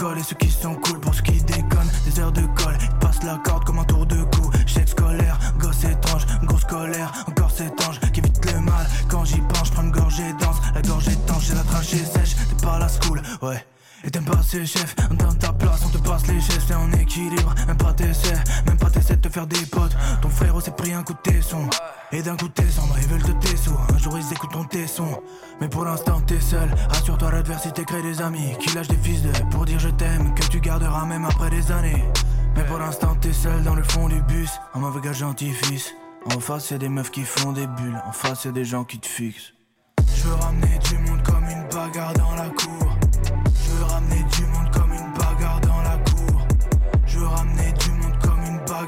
Décollent 0.00 0.18
et 0.18 0.22
ceux 0.22 0.36
qui 0.36 0.48
sont 0.48 0.74
cool. 0.76 0.98
Pour 0.98 1.14
ceux 1.14 1.20
qui 1.20 1.42
déconnent, 1.42 1.90
des 2.06 2.20
heures 2.20 2.32
de 2.32 2.40
colle. 2.40 2.78
Ils 2.80 2.98
passent 3.00 3.22
la 3.22 3.36
corde 3.44 3.64
comme 3.64 3.80
un 3.80 3.84
tour 3.84 4.06
de 4.06 4.22
cou. 4.34 4.50
Chèque 4.64 4.88
scolaire, 4.88 5.38
gosse 5.58 5.84
étrange, 5.84 6.24
grosse 6.42 6.64
colère. 6.64 7.12
Encore 7.28 7.50
cet 7.50 7.86
ange 7.86 8.00
qui 8.10 8.20
évite 8.20 8.42
le 8.50 8.60
mal. 8.60 8.86
Quand 9.10 9.26
j'y 9.26 9.42
pense, 9.42 9.68
je 9.68 9.72
prends 9.72 9.82
une 9.82 9.90
gorgée 9.90 10.32
dense. 10.40 10.56
La 10.74 10.80
gorge 10.80 11.06
étanche, 11.06 11.48
j'ai 11.48 11.54
la 11.54 11.64
trachée 11.64 11.98
sèche. 11.98 12.34
T'es 12.34 12.64
pas 12.64 12.78
la 12.78 12.88
school, 12.88 13.20
ouais. 13.42 13.62
Et 14.02 14.10
t'aimes 14.10 14.24
pas 14.24 14.42
ces 14.42 14.64
chefs, 14.64 14.96
dans 15.10 15.34
ta 15.34 15.52
place 15.52 15.82
on 15.84 15.88
te 15.90 15.98
passe 15.98 16.26
les 16.26 16.40
gestes, 16.40 16.62
c'est 16.68 16.74
en 16.74 16.90
équilibre, 16.92 17.54
même 17.66 17.76
pas 17.76 17.92
t'essaies, 17.92 18.42
même 18.66 18.78
pas 18.78 18.88
t'essaies 18.88 19.16
de 19.16 19.20
te 19.20 19.28
faire 19.28 19.46
des 19.46 19.66
potes. 19.66 19.94
Ton 20.22 20.30
frère 20.30 20.60
s'est 20.62 20.70
pris 20.70 20.92
un 20.94 21.02
coup 21.02 21.12
de 21.12 21.18
tesson, 21.18 21.68
et 22.10 22.22
d'un 22.22 22.36
coup 22.36 22.48
de 22.48 22.54
tesson, 22.54 22.82
ils 22.96 23.08
veulent 23.08 23.22
te 23.22 23.46
tesson. 23.46 23.76
Un 23.92 23.98
jour 23.98 24.16
ils 24.16 24.32
écouteront 24.32 24.64
tes 24.64 24.86
sons, 24.86 25.20
mais 25.60 25.68
pour 25.68 25.84
l'instant 25.84 26.20
t'es 26.22 26.40
seul. 26.40 26.70
Rassure-toi, 26.88 27.30
l'adversité 27.30 27.84
crée 27.84 28.02
des 28.02 28.22
amis 28.22 28.56
qui 28.58 28.74
lâchent 28.74 28.88
des 28.88 28.96
fils 28.96 29.22
de 29.22 29.30
pour 29.50 29.66
dire 29.66 29.78
je 29.78 29.90
t'aime, 29.90 30.34
que 30.34 30.46
tu 30.46 30.60
garderas 30.60 31.04
même 31.04 31.26
après 31.26 31.50
des 31.50 31.70
années. 31.70 32.04
Mais 32.56 32.64
pour 32.64 32.78
l'instant 32.78 33.14
t'es 33.20 33.34
seul 33.34 33.62
dans 33.64 33.74
le 33.74 33.82
fond 33.82 34.08
du 34.08 34.22
bus, 34.22 34.50
un 34.74 34.78
mauvais 34.78 35.00
gars 35.00 35.12
gentil 35.12 35.52
fils. 35.52 35.94
En 36.34 36.40
face 36.40 36.70
y'a 36.70 36.78
des 36.78 36.88
meufs 36.88 37.10
qui 37.10 37.22
font 37.22 37.52
des 37.52 37.66
bulles, 37.66 38.00
en 38.06 38.12
face 38.12 38.44
y'a 38.44 38.52
des 38.52 38.64
gens 38.64 38.84
qui 38.84 38.98
te 38.98 39.06
fixent. 39.06 39.52
Je 40.14 40.22
veux 40.24 40.34
ramener 40.34 40.78
du 40.88 40.98
monde 40.98 41.22
comme 41.22 41.44
une 41.44 41.66
bagarre 41.68 42.12
dans 42.14 42.34
la 42.34 42.48
cour. 42.50 42.99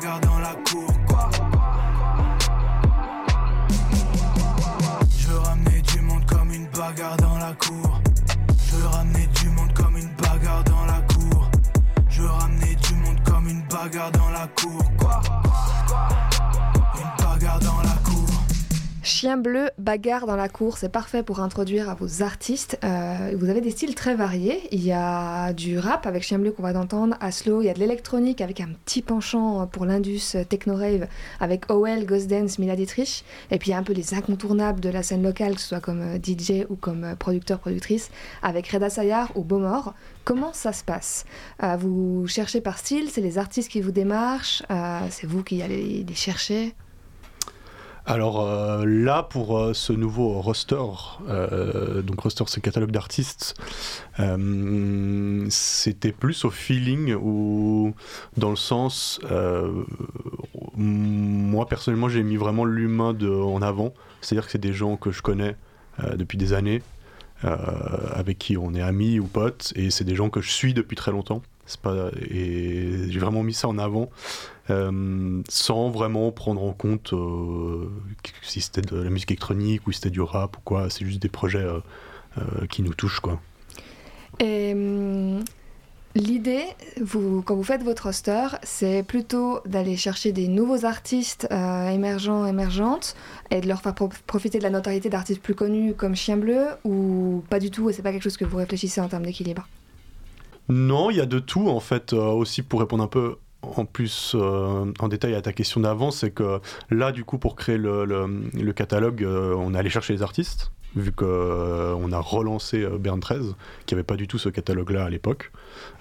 Je 0.03 0.09
veux 5.29 5.39
ramener 5.39 5.83
du 5.83 6.01
monde 6.01 6.27
comme 6.27 6.53
une 6.53 6.67
bagarre 6.67 7.17
dans 7.19 7.39
la 7.39 7.53
cour. 7.53 8.01
Je 8.67 8.77
veux 8.77 8.87
ramener 8.89 9.29
du 9.29 9.49
monde 9.51 9.73
comme 9.75 9.97
une 9.97 10.11
bagarre 10.17 10.65
dans 10.65 10.87
la 10.87 11.01
cour. 11.03 11.49
Je 12.09 12.23
veux 12.23 12.31
ramener 12.31 12.75
du 12.75 12.95
monde 12.95 13.23
comme 13.25 13.47
une 13.47 13.63
bagarre 13.69 14.11
dans 14.11 14.31
la 14.31 14.49
cour. 14.49 14.83
Quoi 14.99 15.42
Chien 19.23 19.37
bleu, 19.37 19.71
bagarre 19.79 20.27
dans 20.27 20.35
la 20.35 20.49
cour, 20.49 20.79
c'est 20.79 20.89
parfait 20.89 21.23
pour 21.23 21.39
introduire 21.39 21.89
à 21.89 21.95
vos 21.95 22.25
artistes. 22.25 22.77
Euh, 22.83 23.37
vous 23.39 23.51
avez 23.51 23.61
des 23.61 23.71
styles 23.71 23.95
très 23.95 24.17
variés. 24.17 24.61
Il 24.73 24.83
y 24.83 24.91
a 24.91 25.53
du 25.53 25.79
rap 25.79 26.09
avec 26.09 26.25
Chien 26.25 26.41
bleu 26.41 26.51
qu'on 26.51 26.65
va 26.65 26.77
entendre, 26.77 27.15
à 27.21 27.31
slow. 27.31 27.63
Il 27.63 27.67
y 27.67 27.69
a 27.69 27.73
de 27.73 27.79
l'électronique 27.79 28.41
avec 28.41 28.61
un 28.61 28.71
petit 28.85 29.01
penchant 29.01 29.69
pour 29.69 29.87
l'indus 29.87 30.35
techno 30.49 30.75
rave 30.75 31.07
avec 31.39 31.71
OL, 31.71 32.05
Ghost 32.05 32.27
Dance, 32.27 32.59
Mila 32.59 32.75
Dietrich. 32.75 33.25
Et 33.53 33.61
puis 33.61 33.71
il 33.71 33.75
y 33.75 33.77
a 33.77 33.79
un 33.79 33.85
peu 33.85 33.93
les 33.93 34.13
incontournables 34.13 34.81
de 34.81 34.89
la 34.89 35.05
scène 35.05 35.23
locale, 35.23 35.55
que 35.55 35.61
ce 35.61 35.69
soit 35.69 35.79
comme 35.79 36.01
euh, 36.01 36.19
DJ 36.19 36.67
ou 36.69 36.75
comme 36.75 37.05
euh, 37.05 37.15
producteur, 37.15 37.61
productrice, 37.61 38.11
avec 38.43 38.67
Reda 38.67 38.91
Sayar 38.91 39.31
ou 39.37 39.45
Beaumort. 39.45 39.95
Comment 40.25 40.53
ça 40.53 40.73
se 40.73 40.83
passe? 40.83 41.27
Vous 41.79 42.27
cherchez 42.27 42.61
par 42.61 42.77
style, 42.77 43.09
c'est 43.09 43.21
les 43.21 43.39
artistes 43.39 43.71
qui 43.71 43.81
vous 43.81 43.91
démarchent, 43.91 44.63
c'est 45.11 45.27
vous 45.27 45.43
qui 45.43 45.63
allez 45.63 46.05
les 46.05 46.15
chercher? 46.15 46.75
Alors 48.05 48.41
euh, 48.41 48.85
là, 48.85 49.23
pour 49.23 49.57
euh, 49.57 49.75
ce 49.75 49.93
nouveau 49.93 50.41
roster, 50.41 50.77
euh, 51.29 52.03
donc 52.03 52.21
roster 52.21 52.45
c'est 52.49 52.61
catalogue 52.61 52.91
d'artistes, 52.91 53.55
c'était 55.51 56.13
plus 56.13 56.45
au 56.45 56.51
feeling 56.51 57.15
ou 57.15 57.95
dans 58.37 58.51
le 58.51 58.57
sens, 58.57 59.21
moi 60.77 61.67
personnellement 61.67 62.09
j'ai 62.09 62.23
mis 62.23 62.37
vraiment 62.37 62.65
l'humain 62.65 63.17
en 63.23 63.63
avant, 63.63 63.95
c'est-à-dire 64.21 64.47
que 64.47 64.53
c'est 64.53 64.59
des 64.59 64.73
gens 64.73 64.97
que 64.97 65.13
je 65.13 65.23
connais 65.23 65.57
depuis 66.15 66.39
des 66.39 66.53
années, 66.53 66.83
avec 67.43 68.39
qui 68.39 68.57
on 68.57 68.75
est 68.75 68.83
amis 68.83 69.21
ou 69.21 69.27
potes, 69.27 69.73
et 69.77 69.91
c'est 69.91 70.05
des 70.05 70.15
gens 70.15 70.29
que 70.29 70.41
je 70.41 70.51
suis 70.51 70.75
depuis 70.75 70.97
très 70.97 71.13
longtemps. 71.13 71.43
Pas, 71.81 72.11
et 72.21 73.09
j'ai 73.09 73.19
vraiment 73.19 73.43
mis 73.43 73.55
ça 73.55 73.67
en 73.67 73.79
avant 73.79 74.11
euh, 74.73 75.43
sans 75.49 75.91
vraiment 75.91 76.31
prendre 76.33 76.63
en 76.63 76.73
compte 76.73 77.13
euh, 77.13 77.89
si 78.43 78.61
c'était 78.61 78.83
de 78.83 78.97
la 78.97 79.11
musique 79.11 79.31
électronique 79.31 79.87
ou 79.87 79.93
si 79.93 79.99
c'était 79.99 80.11
du 80.11 80.21
rap 80.21 80.57
ou 80.57 80.61
quoi. 80.65 80.91
C'est 80.91 81.05
juste 81.05 81.21
des 81.21 81.29
projets 81.29 81.65
euh, 81.65 82.67
qui 82.71 82.83
nous 82.83 82.95
touchent 82.95 83.21
quoi. 83.21 83.41
Et 84.41 84.73
hum, 84.73 85.45
l'idée, 86.15 86.65
vous, 87.01 87.43
quand 87.43 87.55
vous 87.55 87.63
faites 87.63 87.83
votre 87.83 88.05
roster, 88.05 88.47
c'est 88.63 89.03
plutôt 89.03 89.61
d'aller 89.67 89.97
chercher 89.97 90.33
des 90.33 90.49
nouveaux 90.49 90.85
artistes 90.85 91.47
émergents, 91.51 92.47
émergentes, 92.47 93.15
et 93.51 93.61
de 93.61 93.69
leur 93.69 93.83
faire 93.83 93.95
profiter 94.27 94.59
de 94.59 94.63
la 94.63 94.71
notoriété 94.71 95.11
d'artistes 95.11 95.43
plus 95.43 95.55
connus 95.55 95.95
comme 95.95 96.17
Chien 96.17 96.39
Bleu, 96.39 96.69
ou 96.85 97.45
pas 97.51 97.61
du 97.61 97.71
tout, 97.71 97.91
et 97.91 97.93
c'est 97.93 98.03
pas 98.03 98.13
quelque 98.13 98.23
chose 98.23 98.39
que 98.39 98.47
vous 98.47 98.57
réfléchissez 98.57 99.01
en 99.01 99.09
termes 99.09 99.25
d'équilibre? 99.27 99.69
Non, 100.69 101.11
il 101.11 101.17
y 101.17 101.21
a 101.21 101.27
de 101.27 101.39
tout 101.39 101.69
en 101.69 101.81
fait, 101.81 102.13
euh, 102.13 102.25
aussi 102.25 102.63
pour 102.63 102.81
répondre 102.81 103.03
un 103.03 103.09
peu 103.09 103.37
en 103.79 103.85
plus 103.85 104.35
en 104.35 105.09
détail 105.09 105.35
à 105.35 105.43
ta 105.43 105.53
question 105.53 105.81
d'avant, 105.81 106.11
c'est 106.11 106.31
que 106.31 106.61
là, 106.91 107.13
du 107.13 107.25
coup, 107.25 107.39
pour 107.39 107.57
créer 107.57 107.79
le, 107.79 108.73
catalogue, 108.75 109.27
on 109.27 109.75
est 109.75 109.79
allé 109.79 109.91
chercher 109.91 110.15
les 110.15 110.23
artistes 110.23 110.71
vu 110.97 111.13
qu'on 111.13 111.25
euh, 111.27 112.13
a 112.13 112.21
relancé 112.21 112.83
euh, 112.83 112.99
Bern 112.99 113.21
13, 113.21 113.55
qui 113.87 113.95
avait 113.95 114.03
pas 114.03 114.17
du 114.17 114.29
tout 114.29 114.39
ce 114.39 114.49
catalogue-là 114.49 115.05
à 115.05 115.11
l'époque, 115.11 115.53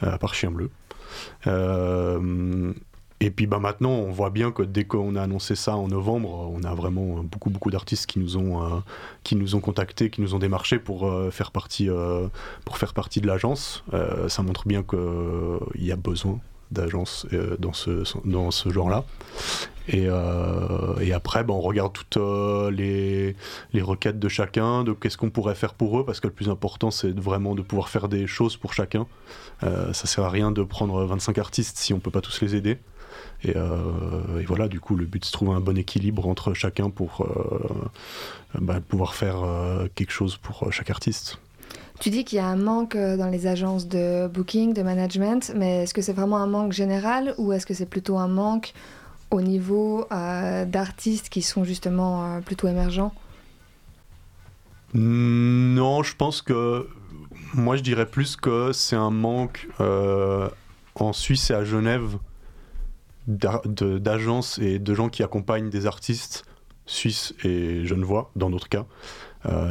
euh, 0.04 0.14
à 0.14 0.18
part 0.18 0.34
Chien 0.34 0.52
Bleu. 0.52 0.70
et 3.20 3.30
puis 3.32 3.48
bah, 3.48 3.60
maintenant, 3.60 3.92
on 3.92 4.12
voit 4.12 4.30
bien 4.30 4.52
que 4.52 4.64
dès 4.64 4.84
qu'on 4.84 5.16
a 5.16 5.22
annoncé 5.22 5.56
ça 5.56 5.76
en 5.76 5.88
novembre, 5.88 6.52
on 6.54 6.64
a 6.64 6.74
vraiment 6.74 7.24
beaucoup, 7.24 7.50
beaucoup 7.50 7.72
d'artistes 7.72 8.08
qui, 8.08 8.20
nous 8.20 8.38
ont 8.38 8.84
qui 9.24 9.36
nous 9.36 9.56
ont 9.56 9.60
contactés, 9.60 10.10
qui 10.10 10.22
nous 10.22 10.34
ont 10.34 10.40
démarchés 10.40 10.80
pour, 10.80 11.12
faire, 11.32 11.52
partie, 11.52 11.90
pour 12.66 12.78
faire 12.78 12.94
partie 12.94 13.22
de 13.22 13.28
l'agence. 13.28 13.84
ça 14.28 14.42
montre 14.42 14.68
bien 14.68 14.82
qu'il 14.82 15.84
y 15.84 15.92
a 15.92 15.96
besoin 15.96 16.40
d'agences 16.72 17.28
dans 17.60 17.74
ce, 17.74 18.04
dans 18.26 18.52
ce 18.52 18.70
genre-là. 18.70 19.06
Et, 19.88 20.06
euh, 20.08 20.96
et, 21.00 21.12
après, 21.12 21.44
ben, 21.44 21.54
on 21.54 21.60
regarde 21.60 21.92
toutes 21.92 22.18
euh, 22.18 22.70
les, 22.72 23.36
les, 23.74 23.82
requêtes 23.82 24.20
de 24.20 24.30
chacun, 24.30 24.84
de 24.84 24.94
qu'est-ce 24.94 25.18
qu'on 25.18 25.30
pourrait 25.30 25.56
faire 25.56 25.74
pour 25.74 26.00
eux, 26.00 26.06
parce 26.06 26.20
que 26.20 26.28
le 26.28 26.34
plus 26.34 26.50
important, 26.50 26.92
c'est 26.92 27.18
vraiment 27.18 27.56
de 27.56 27.62
pouvoir 27.62 27.90
faire 27.90 28.08
des 28.08 28.28
choses 28.28 28.58
pour 28.58 28.74
chacun. 28.74 29.08
Euh, 29.64 29.92
ça 29.94 30.08
sert 30.08 30.24
à 30.24 30.30
rien 30.30 30.52
de 30.52 30.64
prendre 30.64 31.04
25 31.04 31.38
artistes 31.40 31.78
si 31.78 31.94
on 31.94 32.00
peut 32.00 32.12
pas 32.12 32.22
tous 32.22 32.42
les 32.42 32.56
aider. 32.56 32.78
Et, 33.44 33.54
euh, 33.56 34.40
et 34.40 34.46
voilà, 34.46 34.68
du 34.68 34.80
coup, 34.80 34.96
le 34.96 35.06
but, 35.06 35.26
c'est 35.26 35.32
de 35.32 35.34
trouver 35.34 35.54
un 35.54 35.60
bon 35.60 35.78
équilibre 35.78 36.28
entre 36.28 36.54
chacun 36.54 36.90
pour 36.90 37.28
ben, 38.54 38.82
pouvoir 38.82 39.16
faire 39.16 39.44
quelque 39.96 40.12
chose 40.12 40.38
pour 40.38 40.72
chaque 40.72 40.90
artiste. 40.90 41.40
Tu 42.02 42.10
dis 42.10 42.26
qu'il 42.26 42.38
y 42.38 42.40
a 42.40 42.48
un 42.48 42.56
manque 42.56 42.98
dans 42.98 43.28
les 43.28 43.46
agences 43.46 43.88
de 43.88 44.28
booking, 44.28 44.74
de 44.74 44.82
management, 44.82 45.54
mais 45.56 45.84
est-ce 45.84 45.94
que 45.94 46.02
c'est 46.02 46.14
vraiment 46.14 46.38
un 46.38 46.48
manque 46.48 46.72
général 46.72 47.36
ou 47.38 47.54
est-ce 47.54 47.68
que 47.68 47.76
c'est 47.76 47.86
plutôt 47.86 48.18
un 48.18 48.28
manque 48.28 48.74
au 49.30 49.40
niveau 49.40 50.08
euh, 50.12 50.66
d'artistes 50.66 51.30
qui 51.30 51.44
sont 51.44 51.64
justement 51.64 52.26
euh, 52.26 52.42
plutôt 52.42 52.68
émergents? 52.68 53.14
Non, 54.96 56.02
je 56.02 56.16
pense 56.16 56.42
que 56.42 56.90
moi 57.54 57.76
je 57.76 57.84
dirais 57.84 58.08
plus 58.08 58.36
que 58.36 58.72
c'est 58.72 58.96
un 58.96 59.12
manque 59.12 59.68
euh, 59.80 60.50
en 60.96 61.14
Suisse 61.14 61.52
et 61.52 61.54
à 61.54 61.64
Genève 61.64 62.18
d'agences 63.28 64.58
et 64.58 64.80
de 64.80 64.94
gens 64.96 65.08
qui 65.08 65.22
accompagnent 65.22 65.70
des 65.70 65.86
artistes 65.86 66.46
suisses 66.88 67.36
et 67.44 67.86
genevois, 67.86 68.32
dans 68.36 68.50
d'autres 68.50 68.70
cas, 68.70 68.88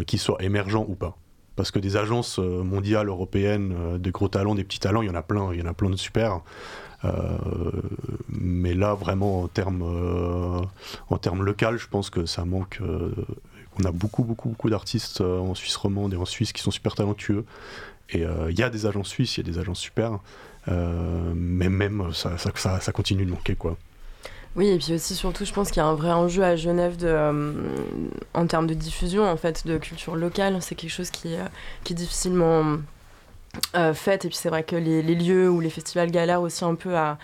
qui 0.07 0.17
soient 0.17 0.41
émergents 0.41 0.87
ou 0.89 0.95
pas. 0.95 1.17
Parce 1.61 1.71
que 1.71 1.79
des 1.79 1.99
agences 1.99 2.39
mondiales, 2.39 3.09
européennes, 3.09 3.99
de 3.99 4.11
gros 4.11 4.29
talents, 4.29 4.55
des 4.55 4.65
petits 4.65 4.81
talents, 4.81 5.03
il 5.03 5.09
y 5.09 5.11
en 5.11 5.15
a 5.15 5.21
plein, 5.21 5.53
il 5.53 5.61
y 5.61 5.63
en 5.63 5.67
a 5.67 5.75
plein 5.75 5.91
de 5.91 5.97
super. 5.97 6.41
Euh, 7.05 7.39
mais 8.31 8.73
là, 8.73 8.95
vraiment, 8.95 9.43
en 9.43 9.49
termes, 9.49 9.83
euh, 9.83 11.43
local, 11.43 11.77
je 11.77 11.87
pense 11.87 12.09
que 12.09 12.25
ça 12.25 12.47
manque. 12.47 12.79
Euh, 12.81 13.13
on 13.79 13.85
a 13.85 13.93
beaucoup, 13.93 14.25
beaucoup, 14.25 14.49
beaucoup 14.49 14.71
d'artistes 14.71 15.21
en 15.21 15.55
Suisse 15.55 15.77
romande 15.77 16.15
et 16.15 16.17
en 16.17 16.25
Suisse 16.25 16.55
qui 16.55 16.63
sont 16.63 16.71
super 16.71 16.95
talentueux. 16.95 17.45
Et 18.09 18.25
il 18.49 18.59
y 18.59 18.63
a 18.63 18.71
des 18.71 18.87
agents 18.87 19.05
suisses, 19.05 19.37
il 19.37 19.47
y 19.47 19.51
a 19.51 19.53
des 19.53 19.59
agents 19.59 19.75
super. 19.75 20.19
mais 20.67 21.69
même, 21.69 22.11
ça, 22.15 22.39
ça, 22.39 22.81
ça, 22.81 22.93
continue 22.93 23.27
de 23.27 23.33
manquer, 23.33 23.55
quoi. 23.55 23.77
Oui, 24.57 24.69
et 24.69 24.79
puis 24.79 24.95
aussi, 24.95 25.15
surtout, 25.15 25.45
je 25.45 25.53
pense 25.53 25.71
qu'il 25.71 25.81
y 25.81 25.85
a 25.85 25.87
un 25.87 25.95
vrai 25.95 26.11
enjeu 26.11 26.43
à 26.43 26.57
Genève 26.57 26.97
de, 26.97 27.55
en 28.35 28.47
termes 28.47 28.67
de 28.67 28.75
diffusion, 28.75 29.25
en 29.25 29.37
fait, 29.37 29.67
de 29.67 29.79
culture 29.79 30.17
locale. 30.17 30.61
C'est 30.61 30.75
quelque 30.75 30.91
chose 30.91 31.11
qui, 31.11 31.37
qui 31.85 31.93
est 31.93 31.97
difficilement 31.97 32.79
euh, 33.75 33.95
faites. 33.95 34.25
Et 34.25 34.29
puis 34.29 34.37
c'est 34.37 34.49
vrai 34.49 34.63
que 34.63 34.77
les, 34.77 35.03
lieux 35.03 35.49
où 35.49 35.61
les 35.61 35.71
festivals 35.71 36.11
galèrent 36.11 36.43
aussi 36.43 36.65
un 36.65 36.75
peu 36.75 36.97
à, 36.97 37.19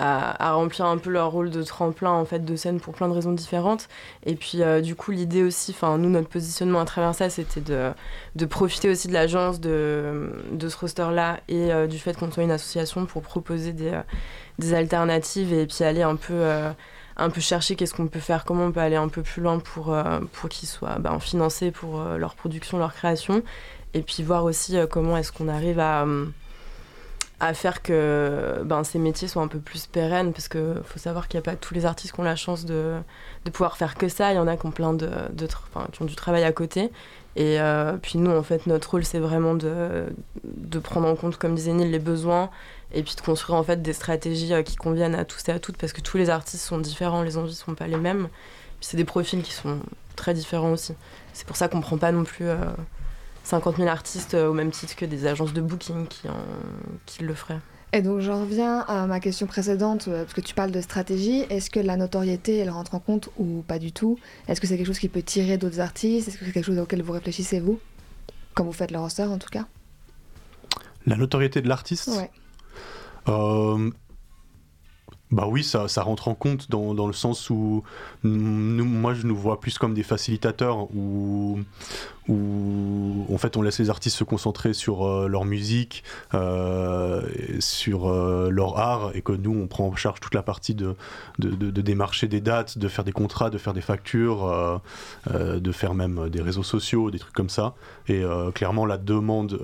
à, 0.00 0.52
remplir 0.52 0.86
un 0.86 0.98
peu 0.98 1.10
leur 1.10 1.30
rôle 1.30 1.50
de 1.50 1.62
tremplin 1.62 2.10
en 2.10 2.24
fait 2.24 2.44
de 2.44 2.56
scène 2.56 2.80
pour 2.80 2.94
plein 2.94 3.08
de 3.08 3.12
raisons 3.12 3.32
différentes. 3.32 3.88
Et 4.24 4.34
puis 4.34 4.62
euh, 4.62 4.80
du 4.80 4.94
coup 4.94 5.10
l'idée 5.10 5.42
aussi, 5.42 5.72
enfin 5.72 5.98
nous 5.98 6.10
notre 6.10 6.28
positionnement 6.28 6.80
à 6.80 6.84
travers 6.84 7.14
ça, 7.14 7.30
c'était 7.30 7.60
de, 7.60 8.46
profiter 8.46 8.90
aussi 8.90 9.08
de 9.08 9.12
l'agence 9.12 9.60
de, 9.60 10.32
de 10.52 10.68
ce 10.68 10.76
roster-là 10.76 11.40
et 11.48 11.72
euh, 11.72 11.86
du 11.86 11.98
fait 11.98 12.16
qu'on 12.16 12.30
soit 12.30 12.42
une 12.42 12.50
association 12.50 13.06
pour 13.06 13.22
proposer 13.22 13.72
des, 13.72 13.98
des 14.58 14.74
alternatives 14.74 15.52
et 15.52 15.66
puis 15.66 15.84
aller 15.84 16.02
un 16.02 16.16
peu 16.16 16.42
un 17.16 17.28
peu 17.28 17.40
chercher 17.40 17.76
qu'est-ce 17.76 17.92
qu'on 17.92 18.06
peut 18.06 18.20
faire, 18.20 18.44
comment 18.44 18.64
on 18.64 18.72
peut 18.72 18.80
aller 18.80 18.96
un 18.96 19.08
peu 19.08 19.22
plus 19.22 19.42
loin 19.42 19.58
pour, 19.58 19.94
pour 20.32 20.48
qu'ils 20.48 20.68
soient 20.68 20.98
ben, 20.98 21.18
financés 21.20 21.70
pour 21.70 22.00
leur 22.02 22.34
production, 22.34 22.78
leur 22.78 22.94
création 22.94 23.42
et 23.94 24.02
puis 24.02 24.22
voir 24.22 24.44
aussi 24.44 24.76
euh, 24.76 24.86
comment 24.86 25.16
est-ce 25.16 25.32
qu'on 25.32 25.48
arrive 25.48 25.80
à, 25.80 26.04
euh, 26.04 26.26
à 27.40 27.54
faire 27.54 27.82
que 27.82 28.60
ben, 28.64 28.84
ces 28.84 28.98
métiers 28.98 29.26
soient 29.26 29.42
un 29.42 29.48
peu 29.48 29.58
plus 29.58 29.86
pérennes, 29.86 30.32
parce 30.32 30.48
qu'il 30.48 30.82
faut 30.84 30.98
savoir 30.98 31.26
qu'il 31.26 31.38
n'y 31.38 31.42
a 31.42 31.50
pas 31.50 31.56
tous 31.56 31.72
les 31.72 31.86
artistes 31.86 32.14
qui 32.14 32.20
ont 32.20 32.24
la 32.24 32.36
chance 32.36 32.66
de, 32.66 32.96
de 33.46 33.50
pouvoir 33.50 33.78
faire 33.78 33.94
que 33.94 34.08
ça, 34.08 34.32
il 34.32 34.36
y 34.36 34.38
en 34.38 34.46
a 34.46 34.58
qui 34.58 34.66
ont 34.66 34.70
plein 34.70 34.92
de, 34.92 35.08
de 35.32 35.46
qui 35.46 36.02
ont 36.02 36.04
du 36.04 36.14
travail 36.14 36.44
à 36.44 36.52
côté. 36.52 36.90
Et 37.36 37.58
euh, 37.60 37.96
puis 38.00 38.18
nous, 38.18 38.30
en 38.30 38.42
fait, 38.42 38.66
notre 38.66 38.90
rôle, 38.90 39.04
c'est 39.04 39.20
vraiment 39.20 39.54
de, 39.54 40.04
de, 40.44 40.78
prendre 40.78 41.08
en 41.08 41.16
compte, 41.16 41.38
comme 41.38 41.54
disait 41.54 41.72
Neil, 41.72 41.90
les 41.90 41.98
besoins, 41.98 42.50
et 42.92 43.02
puis 43.02 43.14
de 43.16 43.20
construire 43.22 43.58
en 43.58 43.62
fait 43.62 43.80
des 43.80 43.94
stratégies 43.94 44.52
qui 44.64 44.76
conviennent 44.76 45.14
à 45.14 45.24
tous 45.24 45.48
et 45.48 45.52
à 45.52 45.58
toutes, 45.58 45.78
parce 45.78 45.94
que 45.94 46.02
tous 46.02 46.18
les 46.18 46.28
artistes 46.28 46.62
sont 46.62 46.78
différents, 46.78 47.22
les 47.22 47.38
envies 47.38 47.52
ne 47.52 47.54
sont 47.54 47.74
pas 47.74 47.86
les 47.86 47.96
mêmes. 47.96 48.28
c'est 48.82 48.98
des 48.98 49.04
profils 49.04 49.42
qui 49.42 49.52
sont 49.52 49.78
très 50.16 50.34
différents 50.34 50.72
aussi. 50.72 50.94
C'est 51.32 51.46
pour 51.46 51.56
ça 51.56 51.68
qu'on 51.68 51.78
ne 51.78 51.82
prend 51.82 51.96
pas 51.96 52.12
non 52.12 52.24
plus 52.24 52.46
50 53.50 53.76
000 53.76 53.88
artistes 53.88 54.34
euh, 54.34 54.48
au 54.48 54.52
même 54.52 54.70
titre 54.70 54.94
que 54.96 55.04
des 55.04 55.26
agences 55.26 55.52
de 55.52 55.60
booking 55.60 56.06
qui, 56.06 56.28
qui 57.06 57.22
le 57.24 57.34
feraient. 57.34 57.58
Et 57.92 58.02
donc 58.02 58.20
j'en 58.20 58.42
reviens 58.42 58.80
à 58.80 59.06
ma 59.06 59.18
question 59.18 59.46
précédente, 59.46 60.06
euh, 60.06 60.22
parce 60.22 60.34
que 60.34 60.40
tu 60.40 60.54
parles 60.54 60.70
de 60.70 60.80
stratégie. 60.80 61.44
Est-ce 61.50 61.70
que 61.70 61.80
la 61.80 61.96
notoriété, 61.96 62.56
elle 62.58 62.70
rentre 62.70 62.94
en 62.94 63.00
compte 63.00 63.30
ou 63.36 63.64
pas 63.66 63.80
du 63.80 63.90
tout? 63.90 64.18
Est-ce 64.46 64.60
que 64.60 64.68
c'est 64.68 64.76
quelque 64.76 64.86
chose 64.86 65.00
qui 65.00 65.08
peut 65.08 65.22
tirer 65.22 65.58
d'autres 65.58 65.80
artistes? 65.80 66.28
Est-ce 66.28 66.38
que 66.38 66.44
c'est 66.44 66.52
quelque 66.52 66.66
chose 66.66 66.78
auquel 66.78 67.02
vous 67.02 67.12
réfléchissez, 67.12 67.58
vous? 67.58 67.80
Quand 68.54 68.64
vous 68.64 68.72
faites 68.72 68.92
le 68.92 68.98
roster, 68.98 69.24
en 69.24 69.38
tout 69.38 69.48
cas 69.48 69.66
La 71.06 71.16
notoriété 71.16 71.60
de 71.62 71.68
l'artiste? 71.68 72.08
Ouais. 72.08 72.30
Euh, 73.28 73.90
bah 75.32 75.46
oui, 75.48 75.62
ça, 75.62 75.86
ça, 75.86 76.02
rentre 76.02 76.26
en 76.28 76.34
compte 76.34 76.70
dans, 76.70 76.92
dans 76.94 77.06
le 77.06 77.12
sens 77.12 77.50
où 77.50 77.84
nous, 78.24 78.84
moi 78.84 79.14
je 79.14 79.26
nous 79.26 79.36
vois 79.36 79.60
plus 79.60 79.78
comme 79.78 79.94
des 79.94 80.02
facilitateurs 80.02 80.92
où, 80.94 81.60
où 82.30 83.26
en 83.32 83.38
fait 83.38 83.56
on 83.56 83.62
laisse 83.62 83.78
les 83.80 83.90
artistes 83.90 84.16
se 84.16 84.24
concentrer 84.24 84.72
sur 84.72 85.06
euh, 85.06 85.26
leur 85.26 85.44
musique, 85.44 86.04
euh, 86.34 87.22
sur 87.58 88.08
euh, 88.08 88.48
leur 88.50 88.78
art 88.78 89.10
et 89.14 89.22
que 89.22 89.32
nous 89.32 89.52
on 89.52 89.66
prend 89.66 89.86
en 89.86 89.96
charge 89.96 90.20
toute 90.20 90.34
la 90.34 90.42
partie 90.42 90.74
de, 90.74 90.94
démarcher 91.38 92.28
des 92.28 92.40
dates, 92.40 92.78
de 92.78 92.88
faire 92.88 93.04
des 93.04 93.12
contrats, 93.12 93.50
de 93.50 93.58
faire 93.58 93.72
des 93.72 93.80
factures, 93.80 94.80
de 95.32 95.72
faire 95.72 95.94
même 95.94 96.28
des 96.28 96.40
réseaux 96.40 96.62
sociaux, 96.62 97.10
des 97.10 97.18
trucs 97.18 97.34
comme 97.34 97.48
ça. 97.48 97.74
Et 98.08 98.22
clairement 98.54 98.86
la 98.86 98.98
demande 98.98 99.58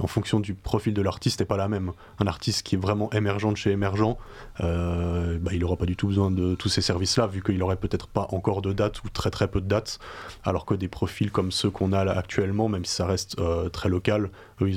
en 0.00 0.06
fonction 0.06 0.40
du 0.40 0.54
profil 0.54 0.94
de 0.94 1.02
l'artiste 1.02 1.40
n'est 1.40 1.46
pas 1.46 1.56
la 1.56 1.68
même. 1.68 1.92
Un 2.20 2.26
artiste 2.26 2.62
qui 2.62 2.76
est 2.76 2.78
vraiment 2.78 3.10
émergent 3.12 3.52
de 3.52 3.56
chez 3.56 3.70
émergent, 3.72 4.16
bah, 4.60 5.50
il 5.52 5.58
n'aura 5.58 5.76
pas 5.76 5.86
du 5.86 5.96
tout 5.96 6.06
besoin 6.06 6.30
de 6.30 6.54
tous 6.54 6.68
ces 6.68 6.82
services-là, 6.82 7.26
vu 7.26 7.42
qu'il 7.42 7.58
n'aurait 7.58 7.76
peut-être 7.76 8.06
pas 8.06 8.28
encore 8.30 8.62
de 8.62 8.72
dates 8.72 9.02
ou 9.04 9.08
très 9.10 9.30
très 9.30 9.48
peu 9.48 9.60
de 9.60 9.66
dates, 9.66 9.98
alors 10.44 10.64
que 10.64 10.74
des 10.74 10.88
profils 10.88 11.17
comme 11.26 11.50
ceux 11.50 11.70
qu'on 11.70 11.92
a 11.92 12.00
actuellement, 12.10 12.68
même 12.68 12.84
si 12.84 12.94
ça 12.94 13.06
reste 13.06 13.38
euh, 13.38 13.68
très 13.68 13.88
local, 13.88 14.30
eux, 14.60 14.70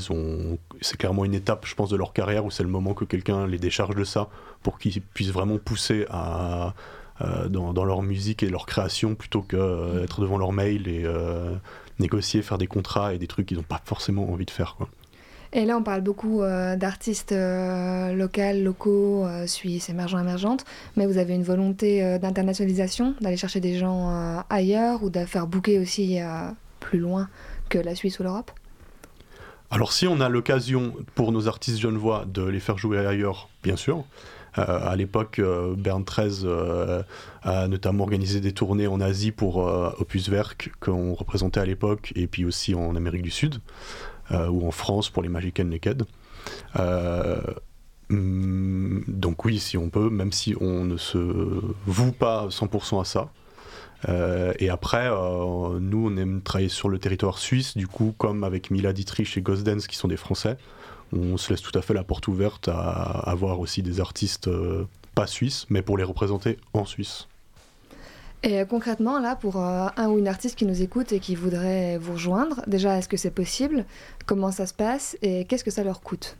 c'est 0.81 0.97
clairement 0.97 1.25
une 1.25 1.33
étape, 1.33 1.65
je 1.65 1.75
pense, 1.75 1.89
de 1.89 1.95
leur 1.95 2.13
carrière 2.13 2.45
où 2.45 2.51
c'est 2.51 2.63
le 2.63 2.69
moment 2.69 2.93
que 2.93 3.05
quelqu'un 3.05 3.47
les 3.47 3.59
décharge 3.59 3.95
de 3.95 4.03
ça 4.03 4.29
pour 4.63 4.79
qu'ils 4.79 5.01
puissent 5.01 5.31
vraiment 5.31 5.57
pousser 5.57 6.05
euh, 6.11 7.47
dans, 7.47 7.85
leur 7.85 8.01
musique 8.01 8.43
et 8.43 8.49
leur 8.49 8.65
création 8.65 9.15
plutôt 9.15 9.41
qu'être 9.41 10.21
devant 10.21 10.37
leur 10.37 10.51
mail 10.51 10.87
et 10.87 11.05
négocier, 11.99 12.41
faire 12.41 12.57
des 12.57 12.67
contrats 12.67 13.13
et 13.13 13.19
des 13.19 13.27
trucs 13.27 13.45
qu'ils 13.45 13.57
n'ont 13.57 13.63
pas 13.63 13.81
forcément 13.85 14.31
envie 14.31 14.45
de 14.45 14.51
faire. 14.51 14.77
Et 15.53 15.65
là, 15.65 15.77
on 15.77 15.83
parle 15.83 16.01
beaucoup 16.01 16.43
euh, 16.43 16.77
d'artistes 16.77 17.33
euh, 17.33 18.13
locaux, 18.13 18.53
locaux, 18.55 19.25
euh, 19.25 19.47
suisses, 19.47 19.89
émergents, 19.89 20.19
émergentes, 20.19 20.63
mais 20.95 21.05
vous 21.05 21.17
avez 21.17 21.33
une 21.33 21.43
volonté 21.43 22.17
d'internationalisation, 22.19 23.15
d'aller 23.19 23.35
chercher 23.35 23.59
des 23.59 23.77
gens 23.77 24.43
ailleurs 24.49 25.03
ou 25.03 25.09
de 25.09 25.25
faire 25.25 25.47
bouquer 25.47 25.79
aussi 25.79 26.19
plus 26.79 26.99
loin 26.99 27.27
que 27.69 27.77
la 27.77 27.95
Suisse 27.95 28.19
ou 28.19 28.23
l'Europe? 28.23 28.51
Alors, 29.69 29.91
si 29.93 30.07
on 30.07 30.19
a 30.19 30.29
l'occasion 30.29 30.93
pour 31.15 31.31
nos 31.31 31.47
artistes 31.47 31.79
genevois 31.79 32.25
de 32.27 32.43
les 32.43 32.59
faire 32.59 32.77
jouer 32.77 33.05
ailleurs, 33.05 33.49
bien 33.63 33.75
sûr. 33.75 34.03
à 34.53 34.95
l'époque, 34.95 35.41
Bern 35.77 36.03
13 36.03 36.47
a 37.43 37.67
notamment 37.67 38.03
organisé 38.03 38.39
des 38.39 38.51
tournées 38.53 38.87
en 38.87 38.99
Asie 39.01 39.31
pour 39.31 39.57
Opus 39.99 40.29
Werk 40.29 40.71
qu'on 40.79 41.13
représentait 41.13 41.59
à 41.59 41.65
l'époque 41.65 42.13
et 42.15 42.27
puis 42.27 42.45
aussi 42.45 42.75
en 42.75 42.95
Amérique 42.95 43.23
du 43.23 43.31
Sud. 43.31 43.59
Euh, 44.31 44.47
ou 44.47 44.67
en 44.67 44.71
France 44.71 45.09
pour 45.09 45.23
les 45.23 45.29
Magic 45.29 45.59
and 45.59 45.65
Naked. 45.65 46.03
Euh, 46.77 47.41
mm, 48.09 49.01
donc 49.07 49.43
oui, 49.45 49.59
si 49.59 49.77
on 49.77 49.89
peut, 49.89 50.09
même 50.09 50.31
si 50.31 50.55
on 50.61 50.85
ne 50.85 50.97
se 50.97 51.17
voue 51.85 52.11
pas 52.13 52.47
100% 52.49 53.01
à 53.01 53.05
ça. 53.05 53.29
Euh, 54.09 54.53
et 54.59 54.69
après, 54.69 55.09
nous, 55.09 56.07
on 56.07 56.17
aime 56.17 56.41
travailler 56.41 56.69
sur 56.69 56.87
le 56.87 56.97
territoire 56.97 57.39
suisse, 57.39 57.75
du 57.75 57.87
coup, 57.87 58.15
comme 58.17 58.43
avec 58.43 58.71
Mila 58.71 58.93
Dietrich 58.93 59.37
et 59.37 59.41
Ghost 59.41 59.63
Dance, 59.63 59.87
qui 59.87 59.95
sont 59.95 60.07
des 60.07 60.17
Français, 60.17 60.57
on 61.13 61.35
se 61.37 61.49
laisse 61.51 61.61
tout 61.61 61.77
à 61.77 61.81
fait 61.81 61.93
la 61.93 62.03
porte 62.03 62.27
ouverte 62.27 62.69
à 62.69 63.01
avoir 63.29 63.59
aussi 63.59 63.83
des 63.83 63.99
artistes 63.99 64.49
pas 65.13 65.27
suisses, 65.27 65.65
mais 65.69 65.81
pour 65.81 65.97
les 65.97 66.05
représenter 66.05 66.57
en 66.73 66.85
Suisse. 66.85 67.27
Et 68.43 68.65
concrètement, 68.65 69.19
là, 69.19 69.35
pour 69.35 69.57
un 69.57 70.09
ou 70.09 70.17
une 70.17 70.27
artiste 70.27 70.57
qui 70.57 70.65
nous 70.65 70.81
écoute 70.81 71.11
et 71.13 71.19
qui 71.19 71.35
voudrait 71.35 71.97
vous 71.99 72.13
rejoindre, 72.13 72.61
déjà, 72.65 72.97
est-ce 72.97 73.07
que 73.07 73.17
c'est 73.17 73.31
possible? 73.31 73.85
Comment 74.25 74.51
ça 74.51 74.65
se 74.65 74.73
passe? 74.73 75.15
Et 75.21 75.45
qu'est-ce 75.45 75.63
que 75.63 75.69
ça 75.69 75.83
leur 75.83 76.01
coûte? 76.01 76.37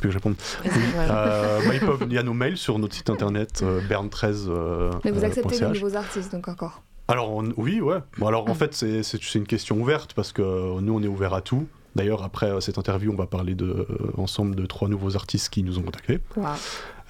Que 0.00 0.10
je 0.10 0.14
réponde 0.14 0.34
euh, 0.96 1.60
bah, 1.64 1.96
il 2.06 2.12
y 2.12 2.18
a 2.18 2.22
nos 2.24 2.32
mails 2.32 2.56
sur 2.56 2.78
notre 2.78 2.94
site 2.94 3.08
internet 3.08 3.60
euh, 3.62 3.80
bern13. 3.80 4.46
Euh, 4.48 4.90
Mais 5.04 5.12
vous 5.12 5.24
acceptez 5.24 5.60
les 5.60 5.68
nouveaux 5.68 5.94
artistes 5.96 6.32
donc 6.32 6.48
encore? 6.48 6.82
Alors 7.08 7.42
oui, 7.56 7.80
ouais. 7.80 7.98
Bon, 8.18 8.26
alors 8.26 8.48
en 8.48 8.54
fait, 8.54 8.74
c'est 8.74 9.34
une 9.34 9.46
question 9.46 9.80
ouverte 9.80 10.14
parce 10.14 10.32
que 10.32 10.80
nous, 10.80 10.94
on 10.94 11.02
est 11.02 11.08
ouvert 11.08 11.34
à 11.34 11.40
tout. 11.40 11.66
D'ailleurs, 11.94 12.22
après 12.22 12.60
cette 12.60 12.78
interview, 12.78 13.12
on 13.12 13.16
va 13.16 13.26
parler 13.26 13.54
de, 13.54 13.86
ensemble 14.16 14.54
de 14.54 14.66
trois 14.66 14.88
nouveaux 14.88 15.16
artistes 15.16 15.50
qui 15.50 15.62
nous 15.62 15.78
ont 15.78 15.82
contactés. 15.82 16.20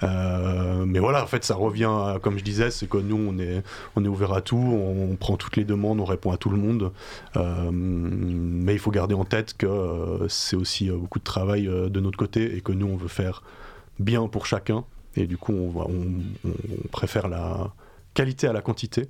Euh, 0.03 0.85
mais 0.85 0.99
voilà, 0.99 1.23
en 1.23 1.27
fait, 1.27 1.43
ça 1.43 1.55
revient, 1.55 2.17
comme 2.21 2.37
je 2.37 2.43
disais, 2.43 2.71
c'est 2.71 2.87
que 2.87 2.97
nous, 2.97 3.15
on 3.15 3.37
est, 3.39 3.63
on 3.95 4.03
est 4.03 4.07
ouvert 4.07 4.33
à 4.33 4.41
tout, 4.41 4.57
on, 4.57 5.15
prend 5.15 5.37
toutes 5.37 5.55
les 5.55 5.63
demandes, 5.63 5.99
on 5.99 6.05
répond 6.05 6.31
à 6.31 6.37
tout 6.37 6.49
le 6.49 6.57
monde. 6.57 6.91
Euh, 7.37 7.69
mais 7.71 8.73
il 8.73 8.79
faut 8.79 8.91
garder 8.91 9.15
en 9.15 9.25
tête 9.25 9.55
que 9.55 9.65
euh, 9.65 10.27
c'est 10.27 10.55
aussi 10.55 10.89
beaucoup 10.89 11.19
de 11.19 11.23
travail 11.23 11.65
de 11.65 11.99
notre 11.99 12.17
côté 12.17 12.55
et 12.55 12.61
que 12.61 12.71
nous, 12.71 12.87
on 12.87 12.97
veut 12.97 13.07
faire 13.07 13.43
bien 13.99 14.27
pour 14.27 14.45
chacun. 14.45 14.83
Et 15.15 15.27
du 15.27 15.37
coup, 15.37 15.53
on, 15.53 15.79
on, 15.79 16.49
on 16.49 16.87
préfère 16.91 17.27
la 17.27 17.71
qualité 18.13 18.47
à 18.47 18.53
la 18.53 18.61
quantité. 18.61 19.07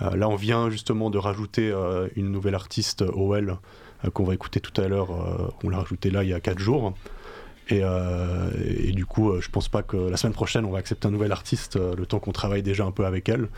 là, 0.00 0.28
on 0.28 0.36
vient 0.36 0.70
justement 0.70 1.10
de 1.10 1.18
rajouter 1.18 1.74
une 2.16 2.32
nouvelle 2.32 2.54
artiste, 2.54 3.02
OL, 3.14 3.58
qu'on 4.12 4.24
va 4.24 4.34
écouter 4.34 4.60
tout 4.60 4.78
à 4.80 4.88
l'heure. 4.88 5.08
on 5.64 5.68
l'a 5.68 5.78
rajouté 5.78 6.10
là 6.10 6.22
il 6.22 6.30
y 6.30 6.34
a 6.34 6.40
4 6.40 6.58
jours. 6.58 6.94
Euh, 7.72 8.50
et, 8.64 8.92
du 8.92 9.06
coup, 9.06 9.30
euh, 9.30 9.40
je 9.40 9.50
pense 9.50 9.68
pas 9.68 9.82
que 9.82 9.96
la 9.96 10.16
semaine 10.16 10.32
prochaine 10.32 10.64
on 10.64 10.70
va 10.70 10.78
accepter 10.78 11.08
un 11.08 11.10
nouvel 11.10 11.32
artiste, 11.32 11.76
euh, 11.76 11.94
le 11.96 12.06
temps 12.06 12.20
qu'on 12.20 12.32
travaille 12.32 12.62
déjà 12.62 12.84
un 12.84 12.92
peu 12.92 13.06
avec 13.06 13.28
elle. 13.28 13.48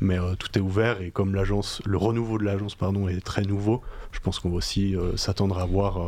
Mais 0.00 0.18
tout 0.38 0.48
est 0.56 0.60
ouvert 0.60 1.00
et 1.02 1.10
comme 1.10 1.34
l'agence, 1.34 1.82
le 1.84 1.98
renouveau 1.98 2.38
de 2.38 2.44
l'agence 2.44 2.74
pardon 2.74 3.08
est 3.08 3.20
très 3.24 3.42
nouveau, 3.42 3.82
je 4.12 4.20
pense 4.20 4.38
qu'on 4.38 4.50
va 4.50 4.56
aussi 4.56 4.96
s'attendre 5.16 5.58
à 5.58 5.66
voir. 5.66 5.98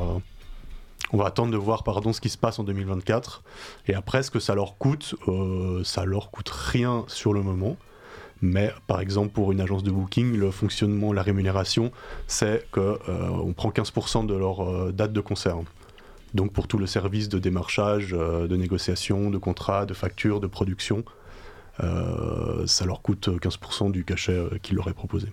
on 1.13 1.17
va 1.17 1.27
attendre 1.27 1.53
de 1.53 1.57
voir 1.57 1.83
pardon 1.83 2.13
ce 2.13 2.21
qui 2.21 2.29
se 2.29 2.39
passe 2.39 2.59
en 2.59 2.65
2024 2.65 3.43
et 3.89 3.95
après 3.95 4.23
ce 4.23 4.31
que 4.31 4.39
ça 4.39 4.55
leur 4.55 4.79
coûte, 4.79 5.15
ça 5.85 6.05
leur 6.05 6.31
coûte 6.31 6.51
rien 6.51 7.05
sur 7.09 7.33
le 7.33 7.43
moment. 7.43 7.77
Mais 8.43 8.73
par 8.87 9.01
exemple, 9.01 9.31
pour 9.31 9.53
une 9.53 9.61
agence 9.61 9.83
de 9.83 9.91
booking, 9.91 10.37
le 10.37 10.51
fonctionnement, 10.51 11.13
la 11.13 11.23
rémunération, 11.23 11.93
c'est 12.27 12.67
qu'on 12.71 12.99
on 13.09 13.53
prend 13.53 13.71
15% 13.71 14.27
de 14.27 14.35
leur 14.35 14.93
date 14.93 15.13
de 15.13 15.21
concert. 15.21 15.59
Donc 16.35 16.53
pour 16.53 16.69
tout 16.69 16.79
le 16.79 16.87
service 16.87 17.29
de 17.29 17.39
démarchage, 17.39 18.11
euh, 18.13 18.47
de 18.47 18.57
négociation, 18.57 19.31
de 19.31 19.39
contrat, 19.39 19.87
de 19.87 19.95
facture, 19.95 20.41
de 20.41 20.47
production, 20.47 21.05
euh, 21.83 22.67
ça 22.67 22.85
leur 22.85 23.03
coûte 23.03 23.29
15% 23.29 23.91
du 23.91 24.05
cachet 24.05 24.33
euh, 24.33 24.59
qu'ils 24.63 24.77
leur 24.77 24.89
est 24.89 24.95
proposé. 24.95 25.29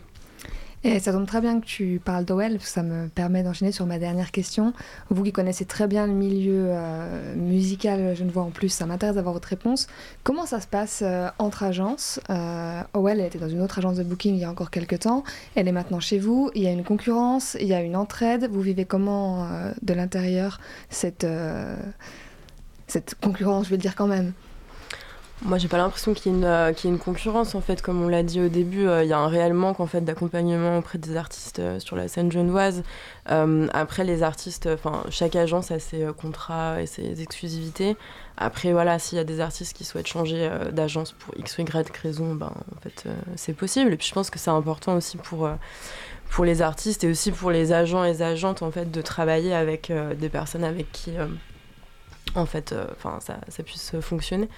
Et 0.84 1.00
ça 1.00 1.12
tombe 1.12 1.26
très 1.26 1.42
bien 1.42 1.60
que 1.60 1.66
tu 1.66 2.00
parles 2.04 2.24
d'OL, 2.24 2.52
parce 2.52 2.66
que 2.66 2.70
ça 2.70 2.84
me 2.84 3.08
permet 3.08 3.42
d'enchaîner 3.42 3.72
sur 3.72 3.88
ma 3.88 3.98
dernière 3.98 4.32
question. 4.32 4.74
Vous 5.10 5.24
qui 5.24 5.32
connaissez 5.32 5.66
très 5.66 5.88
bien 5.88 6.06
le 6.06 6.14
milieu 6.14 6.66
euh, 6.68 7.36
musical, 7.36 8.16
je 8.16 8.24
ne 8.24 8.30
vois 8.30 8.44
en 8.44 8.52
plus, 8.52 8.70
ça 8.70 8.86
m'intéresse 8.86 9.16
d'avoir 9.16 9.34
votre 9.34 9.48
réponse. 9.48 9.88
Comment 10.24 10.46
ça 10.46 10.62
se 10.62 10.68
passe 10.68 11.02
euh, 11.04 11.30
entre 11.40 11.64
agences? 11.64 12.20
Euh, 12.30 12.82
OL, 12.94 13.20
était 13.20 13.40
dans 13.40 13.50
une 13.50 13.62
autre 13.62 13.80
agence 13.80 13.98
de 13.98 14.04
booking 14.04 14.36
il 14.36 14.42
y 14.42 14.46
a 14.46 14.52
encore 14.52 14.70
quelques 14.70 15.00
temps. 15.00 15.24
Elle 15.56 15.68
est 15.68 15.72
maintenant 15.72 16.00
chez 16.00 16.20
vous. 16.20 16.52
Il 16.54 16.62
y 16.62 16.68
a 16.68 16.72
une 16.72 16.84
concurrence, 16.84 17.58
il 17.60 17.68
y 17.68 17.74
a 17.74 17.82
une 17.82 17.96
entraide. 17.96 18.48
Vous 18.52 18.62
vivez 18.62 18.86
comment 18.86 19.48
de 19.82 19.94
l'intérieur 19.94 20.60
cette, 20.90 21.26
cette 22.88 23.16
concurrence, 23.16 23.66
je 23.66 23.72
vais 23.72 23.78
le 23.78 23.82
dire 23.82 23.96
quand 23.96 24.08
même? 24.08 24.34
Moi, 25.44 25.60
j'ai 25.60 25.68
pas 25.68 25.78
l'impression 25.78 26.16
qu'il 26.16 26.34
y, 26.34 26.44
ait 26.44 26.74
une 26.84 26.98
concurrence, 26.98 27.54
en 27.54 27.62
fait. 27.62 27.84
Comme 27.84 28.02
on 28.02 28.08
l'a 28.08 28.24
dit 28.24 28.42
au 28.42 28.48
début, 28.50 28.88
euh, 28.88 29.04
il 29.04 29.10
y 29.10 29.14
a 29.14 29.20
un 29.20 29.28
réel 29.28 29.54
manque, 29.54 29.80
en 29.80 29.86
fait, 29.86 30.02
d'accompagnement 30.02 30.80
auprès 30.80 30.98
des 30.98 31.16
artistes 31.16 31.60
euh, 31.60 31.80
sur 31.80 31.96
la 31.96 32.08
scène 32.08 32.32
genevoise. 32.32 32.82
Euh, 33.30 33.68
après, 33.72 34.04
les 34.04 34.24
artistes, 34.24 34.68
enfin, 34.74 35.04
chaque 35.12 35.36
agence 35.36 35.70
a 35.70 35.78
ses 35.78 36.08
contrats 36.18 36.82
et 36.82 36.88
ses 36.88 37.22
exclusivités. 37.22 37.96
Après, 38.36 38.72
voilà, 38.72 38.98
s'il 38.98 39.20
y 39.20 39.22
a 39.22 39.24
des 39.24 39.40
artistes 39.40 39.78
qui 39.78 39.84
souhaitent 39.84 40.08
changer 40.08 40.50
d'agence 40.72 41.12
pour 41.12 41.38
X 41.38 41.60
ou 41.60 41.62
Y 41.62 41.98
raison, 41.98 42.34
ben, 42.34 42.52
en 42.76 42.82
fait, 42.82 43.06
c'est 43.36 43.54
possible. 43.54 43.94
Et 43.94 43.98
puis, 43.98 44.08
je 44.08 44.14
pense 44.14 44.32
que 44.32 44.40
c'est 44.40 44.50
important 44.50 44.96
aussi 44.96 45.18
pour 45.18 46.46
les 46.46 46.62
artistes 46.64 47.04
et 47.04 47.10
aussi 47.10 47.32
pour 47.32 47.52
les 47.52 47.74
agents 47.74 48.04
et 48.04 48.12
les 48.12 48.22
agentes 48.24 48.62
en 48.62 48.72
fait 48.72 48.92
de 48.92 49.02
travailler 49.02 49.54
avec 49.54 49.92
des 50.20 50.30
personnes 50.30 50.64
avec 50.64 50.92
qui 50.92 51.14
en 52.36 52.46
fait 52.46 52.76
ça, 53.20 53.64
puisse 53.64 53.94
fonctionner 54.02 54.50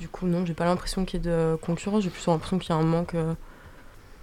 du 0.00 0.08
coup, 0.08 0.26
non, 0.26 0.46
j'ai 0.46 0.54
pas 0.54 0.64
l'impression 0.64 1.04
qu'il 1.04 1.20
y 1.20 1.28
ait 1.28 1.30
de 1.30 1.58
concurrence, 1.60 2.02
j'ai 2.02 2.10
plutôt 2.10 2.30
l'impression 2.30 2.58
qu'il 2.58 2.70
y 2.70 2.72
a 2.72 2.76
un 2.76 2.82
manque. 2.82 3.14
Euh. 3.14 3.34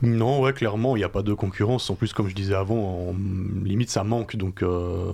Non, 0.01 0.41
ouais, 0.41 0.51
clairement, 0.51 0.95
il 0.95 0.99
n'y 0.99 1.05
a 1.05 1.09
pas 1.09 1.21
de 1.21 1.33
concurrence. 1.33 1.89
En 1.91 1.95
plus, 1.95 2.13
comme 2.13 2.27
je 2.27 2.35
disais 2.35 2.55
avant, 2.55 3.09
en... 3.09 3.15
limite, 3.63 3.91
ça 3.91 4.03
manque. 4.03 4.35
Donc, 4.35 4.63
euh, 4.63 5.11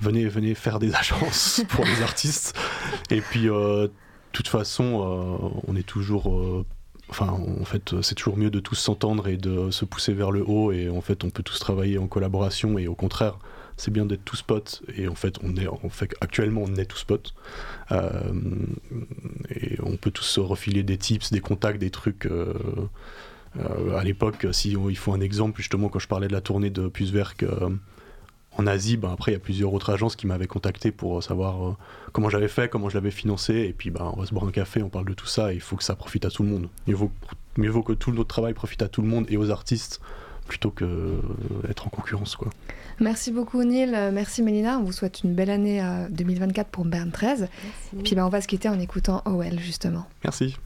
venez, 0.00 0.26
venez 0.26 0.54
faire 0.54 0.78
des 0.78 0.94
agences 0.94 1.62
pour 1.68 1.84
les 1.84 2.02
artistes. 2.02 2.58
Et 3.10 3.20
puis, 3.20 3.50
euh, 3.50 3.88
de 3.88 3.92
toute 4.32 4.48
façon, 4.48 5.62
on 5.68 5.76
est 5.76 5.86
toujours. 5.86 6.64
Enfin, 7.10 7.28
en 7.28 7.64
fait, 7.66 8.00
c'est 8.00 8.14
toujours 8.14 8.38
mieux 8.38 8.50
de 8.50 8.60
tous 8.60 8.74
s'entendre 8.74 9.28
et 9.28 9.36
de 9.36 9.70
se 9.70 9.84
pousser 9.84 10.14
vers 10.14 10.30
le 10.30 10.42
haut. 10.48 10.72
Et 10.72 10.88
en 10.88 11.02
fait, 11.02 11.24
on 11.24 11.30
peut 11.30 11.42
tous 11.42 11.58
travailler 11.58 11.98
en 11.98 12.06
collaboration. 12.06 12.78
Et 12.78 12.88
au 12.88 12.94
contraire, 12.94 13.38
c'est 13.76 13.90
bien 13.90 14.06
d'être 14.06 14.24
tous 14.24 14.42
potes 14.42 14.82
et 14.96 15.08
en 15.08 15.14
fait 15.14 15.38
on 15.42 15.56
est 15.56 15.68
actuellement 16.20 16.62
on 16.66 16.74
est 16.76 16.84
tous 16.84 17.04
potes 17.04 17.34
euh, 17.92 18.32
et 19.50 19.78
on 19.82 19.96
peut 19.96 20.10
tous 20.10 20.24
se 20.24 20.40
refiler 20.40 20.82
des 20.82 20.96
tips 20.96 21.32
des 21.32 21.40
contacts 21.40 21.80
des 21.80 21.90
trucs 21.90 22.26
euh, 22.26 22.54
euh, 23.58 23.96
à 23.96 24.04
l'époque 24.04 24.46
si 24.52 24.72
il 24.72 24.96
faut 24.96 25.12
un 25.12 25.20
exemple 25.20 25.60
justement 25.60 25.88
quand 25.88 25.98
je 25.98 26.08
parlais 26.08 26.28
de 26.28 26.32
la 26.32 26.40
tournée 26.40 26.70
de 26.70 26.88
Puswerk 26.88 27.44
en 28.56 28.68
Asie, 28.68 28.96
ben 28.96 29.10
après 29.10 29.32
il 29.32 29.34
y 29.34 29.36
a 29.36 29.40
plusieurs 29.40 29.74
autres 29.74 29.90
agences 29.90 30.14
qui 30.14 30.28
m'avaient 30.28 30.46
contacté 30.46 30.92
pour 30.92 31.20
savoir 31.24 31.76
comment 32.12 32.28
j'avais 32.28 32.46
fait, 32.46 32.68
comment 32.68 32.88
je 32.88 32.94
l'avais 32.94 33.10
financé, 33.10 33.52
et 33.54 33.72
puis 33.72 33.90
ben, 33.90 34.12
on 34.14 34.20
va 34.20 34.26
se 34.26 34.32
boire 34.32 34.46
un 34.46 34.52
café, 34.52 34.80
on 34.80 34.90
parle 34.90 35.06
de 35.06 35.12
tout 35.12 35.26
ça, 35.26 35.52
et 35.52 35.56
il 35.56 35.60
faut 35.60 35.74
que 35.74 35.82
ça 35.82 35.96
profite 35.96 36.24
à 36.24 36.30
tout 36.30 36.44
le 36.44 36.50
monde. 36.50 36.68
Mieux 36.86 36.94
vaut, 36.94 37.10
mieux 37.56 37.70
vaut 37.70 37.82
que 37.82 37.92
tout 37.92 38.12
notre 38.12 38.28
travail 38.28 38.54
profite 38.54 38.82
à 38.82 38.88
tout 38.88 39.02
le 39.02 39.08
monde 39.08 39.26
et 39.28 39.36
aux 39.36 39.50
artistes 39.50 40.00
plutôt 40.46 40.70
que 40.70 41.20
être 41.68 41.86
en 41.86 41.90
concurrence 41.90 42.36
quoi. 42.36 42.50
Merci 43.00 43.32
beaucoup 43.32 43.62
Neil, 43.62 43.90
merci 44.12 44.42
Mélina, 44.42 44.78
on 44.78 44.84
vous 44.84 44.92
souhaite 44.92 45.22
une 45.24 45.34
belle 45.34 45.50
année 45.50 45.82
2024 46.10 46.68
pour 46.68 46.84
Bern 46.84 47.10
13. 47.10 47.48
Puis 48.04 48.14
ben, 48.14 48.26
on 48.26 48.28
va 48.28 48.40
se 48.40 48.46
quitter 48.46 48.68
en 48.68 48.78
écoutant 48.78 49.22
OL 49.26 49.58
justement. 49.58 50.06
Merci. 50.22 50.56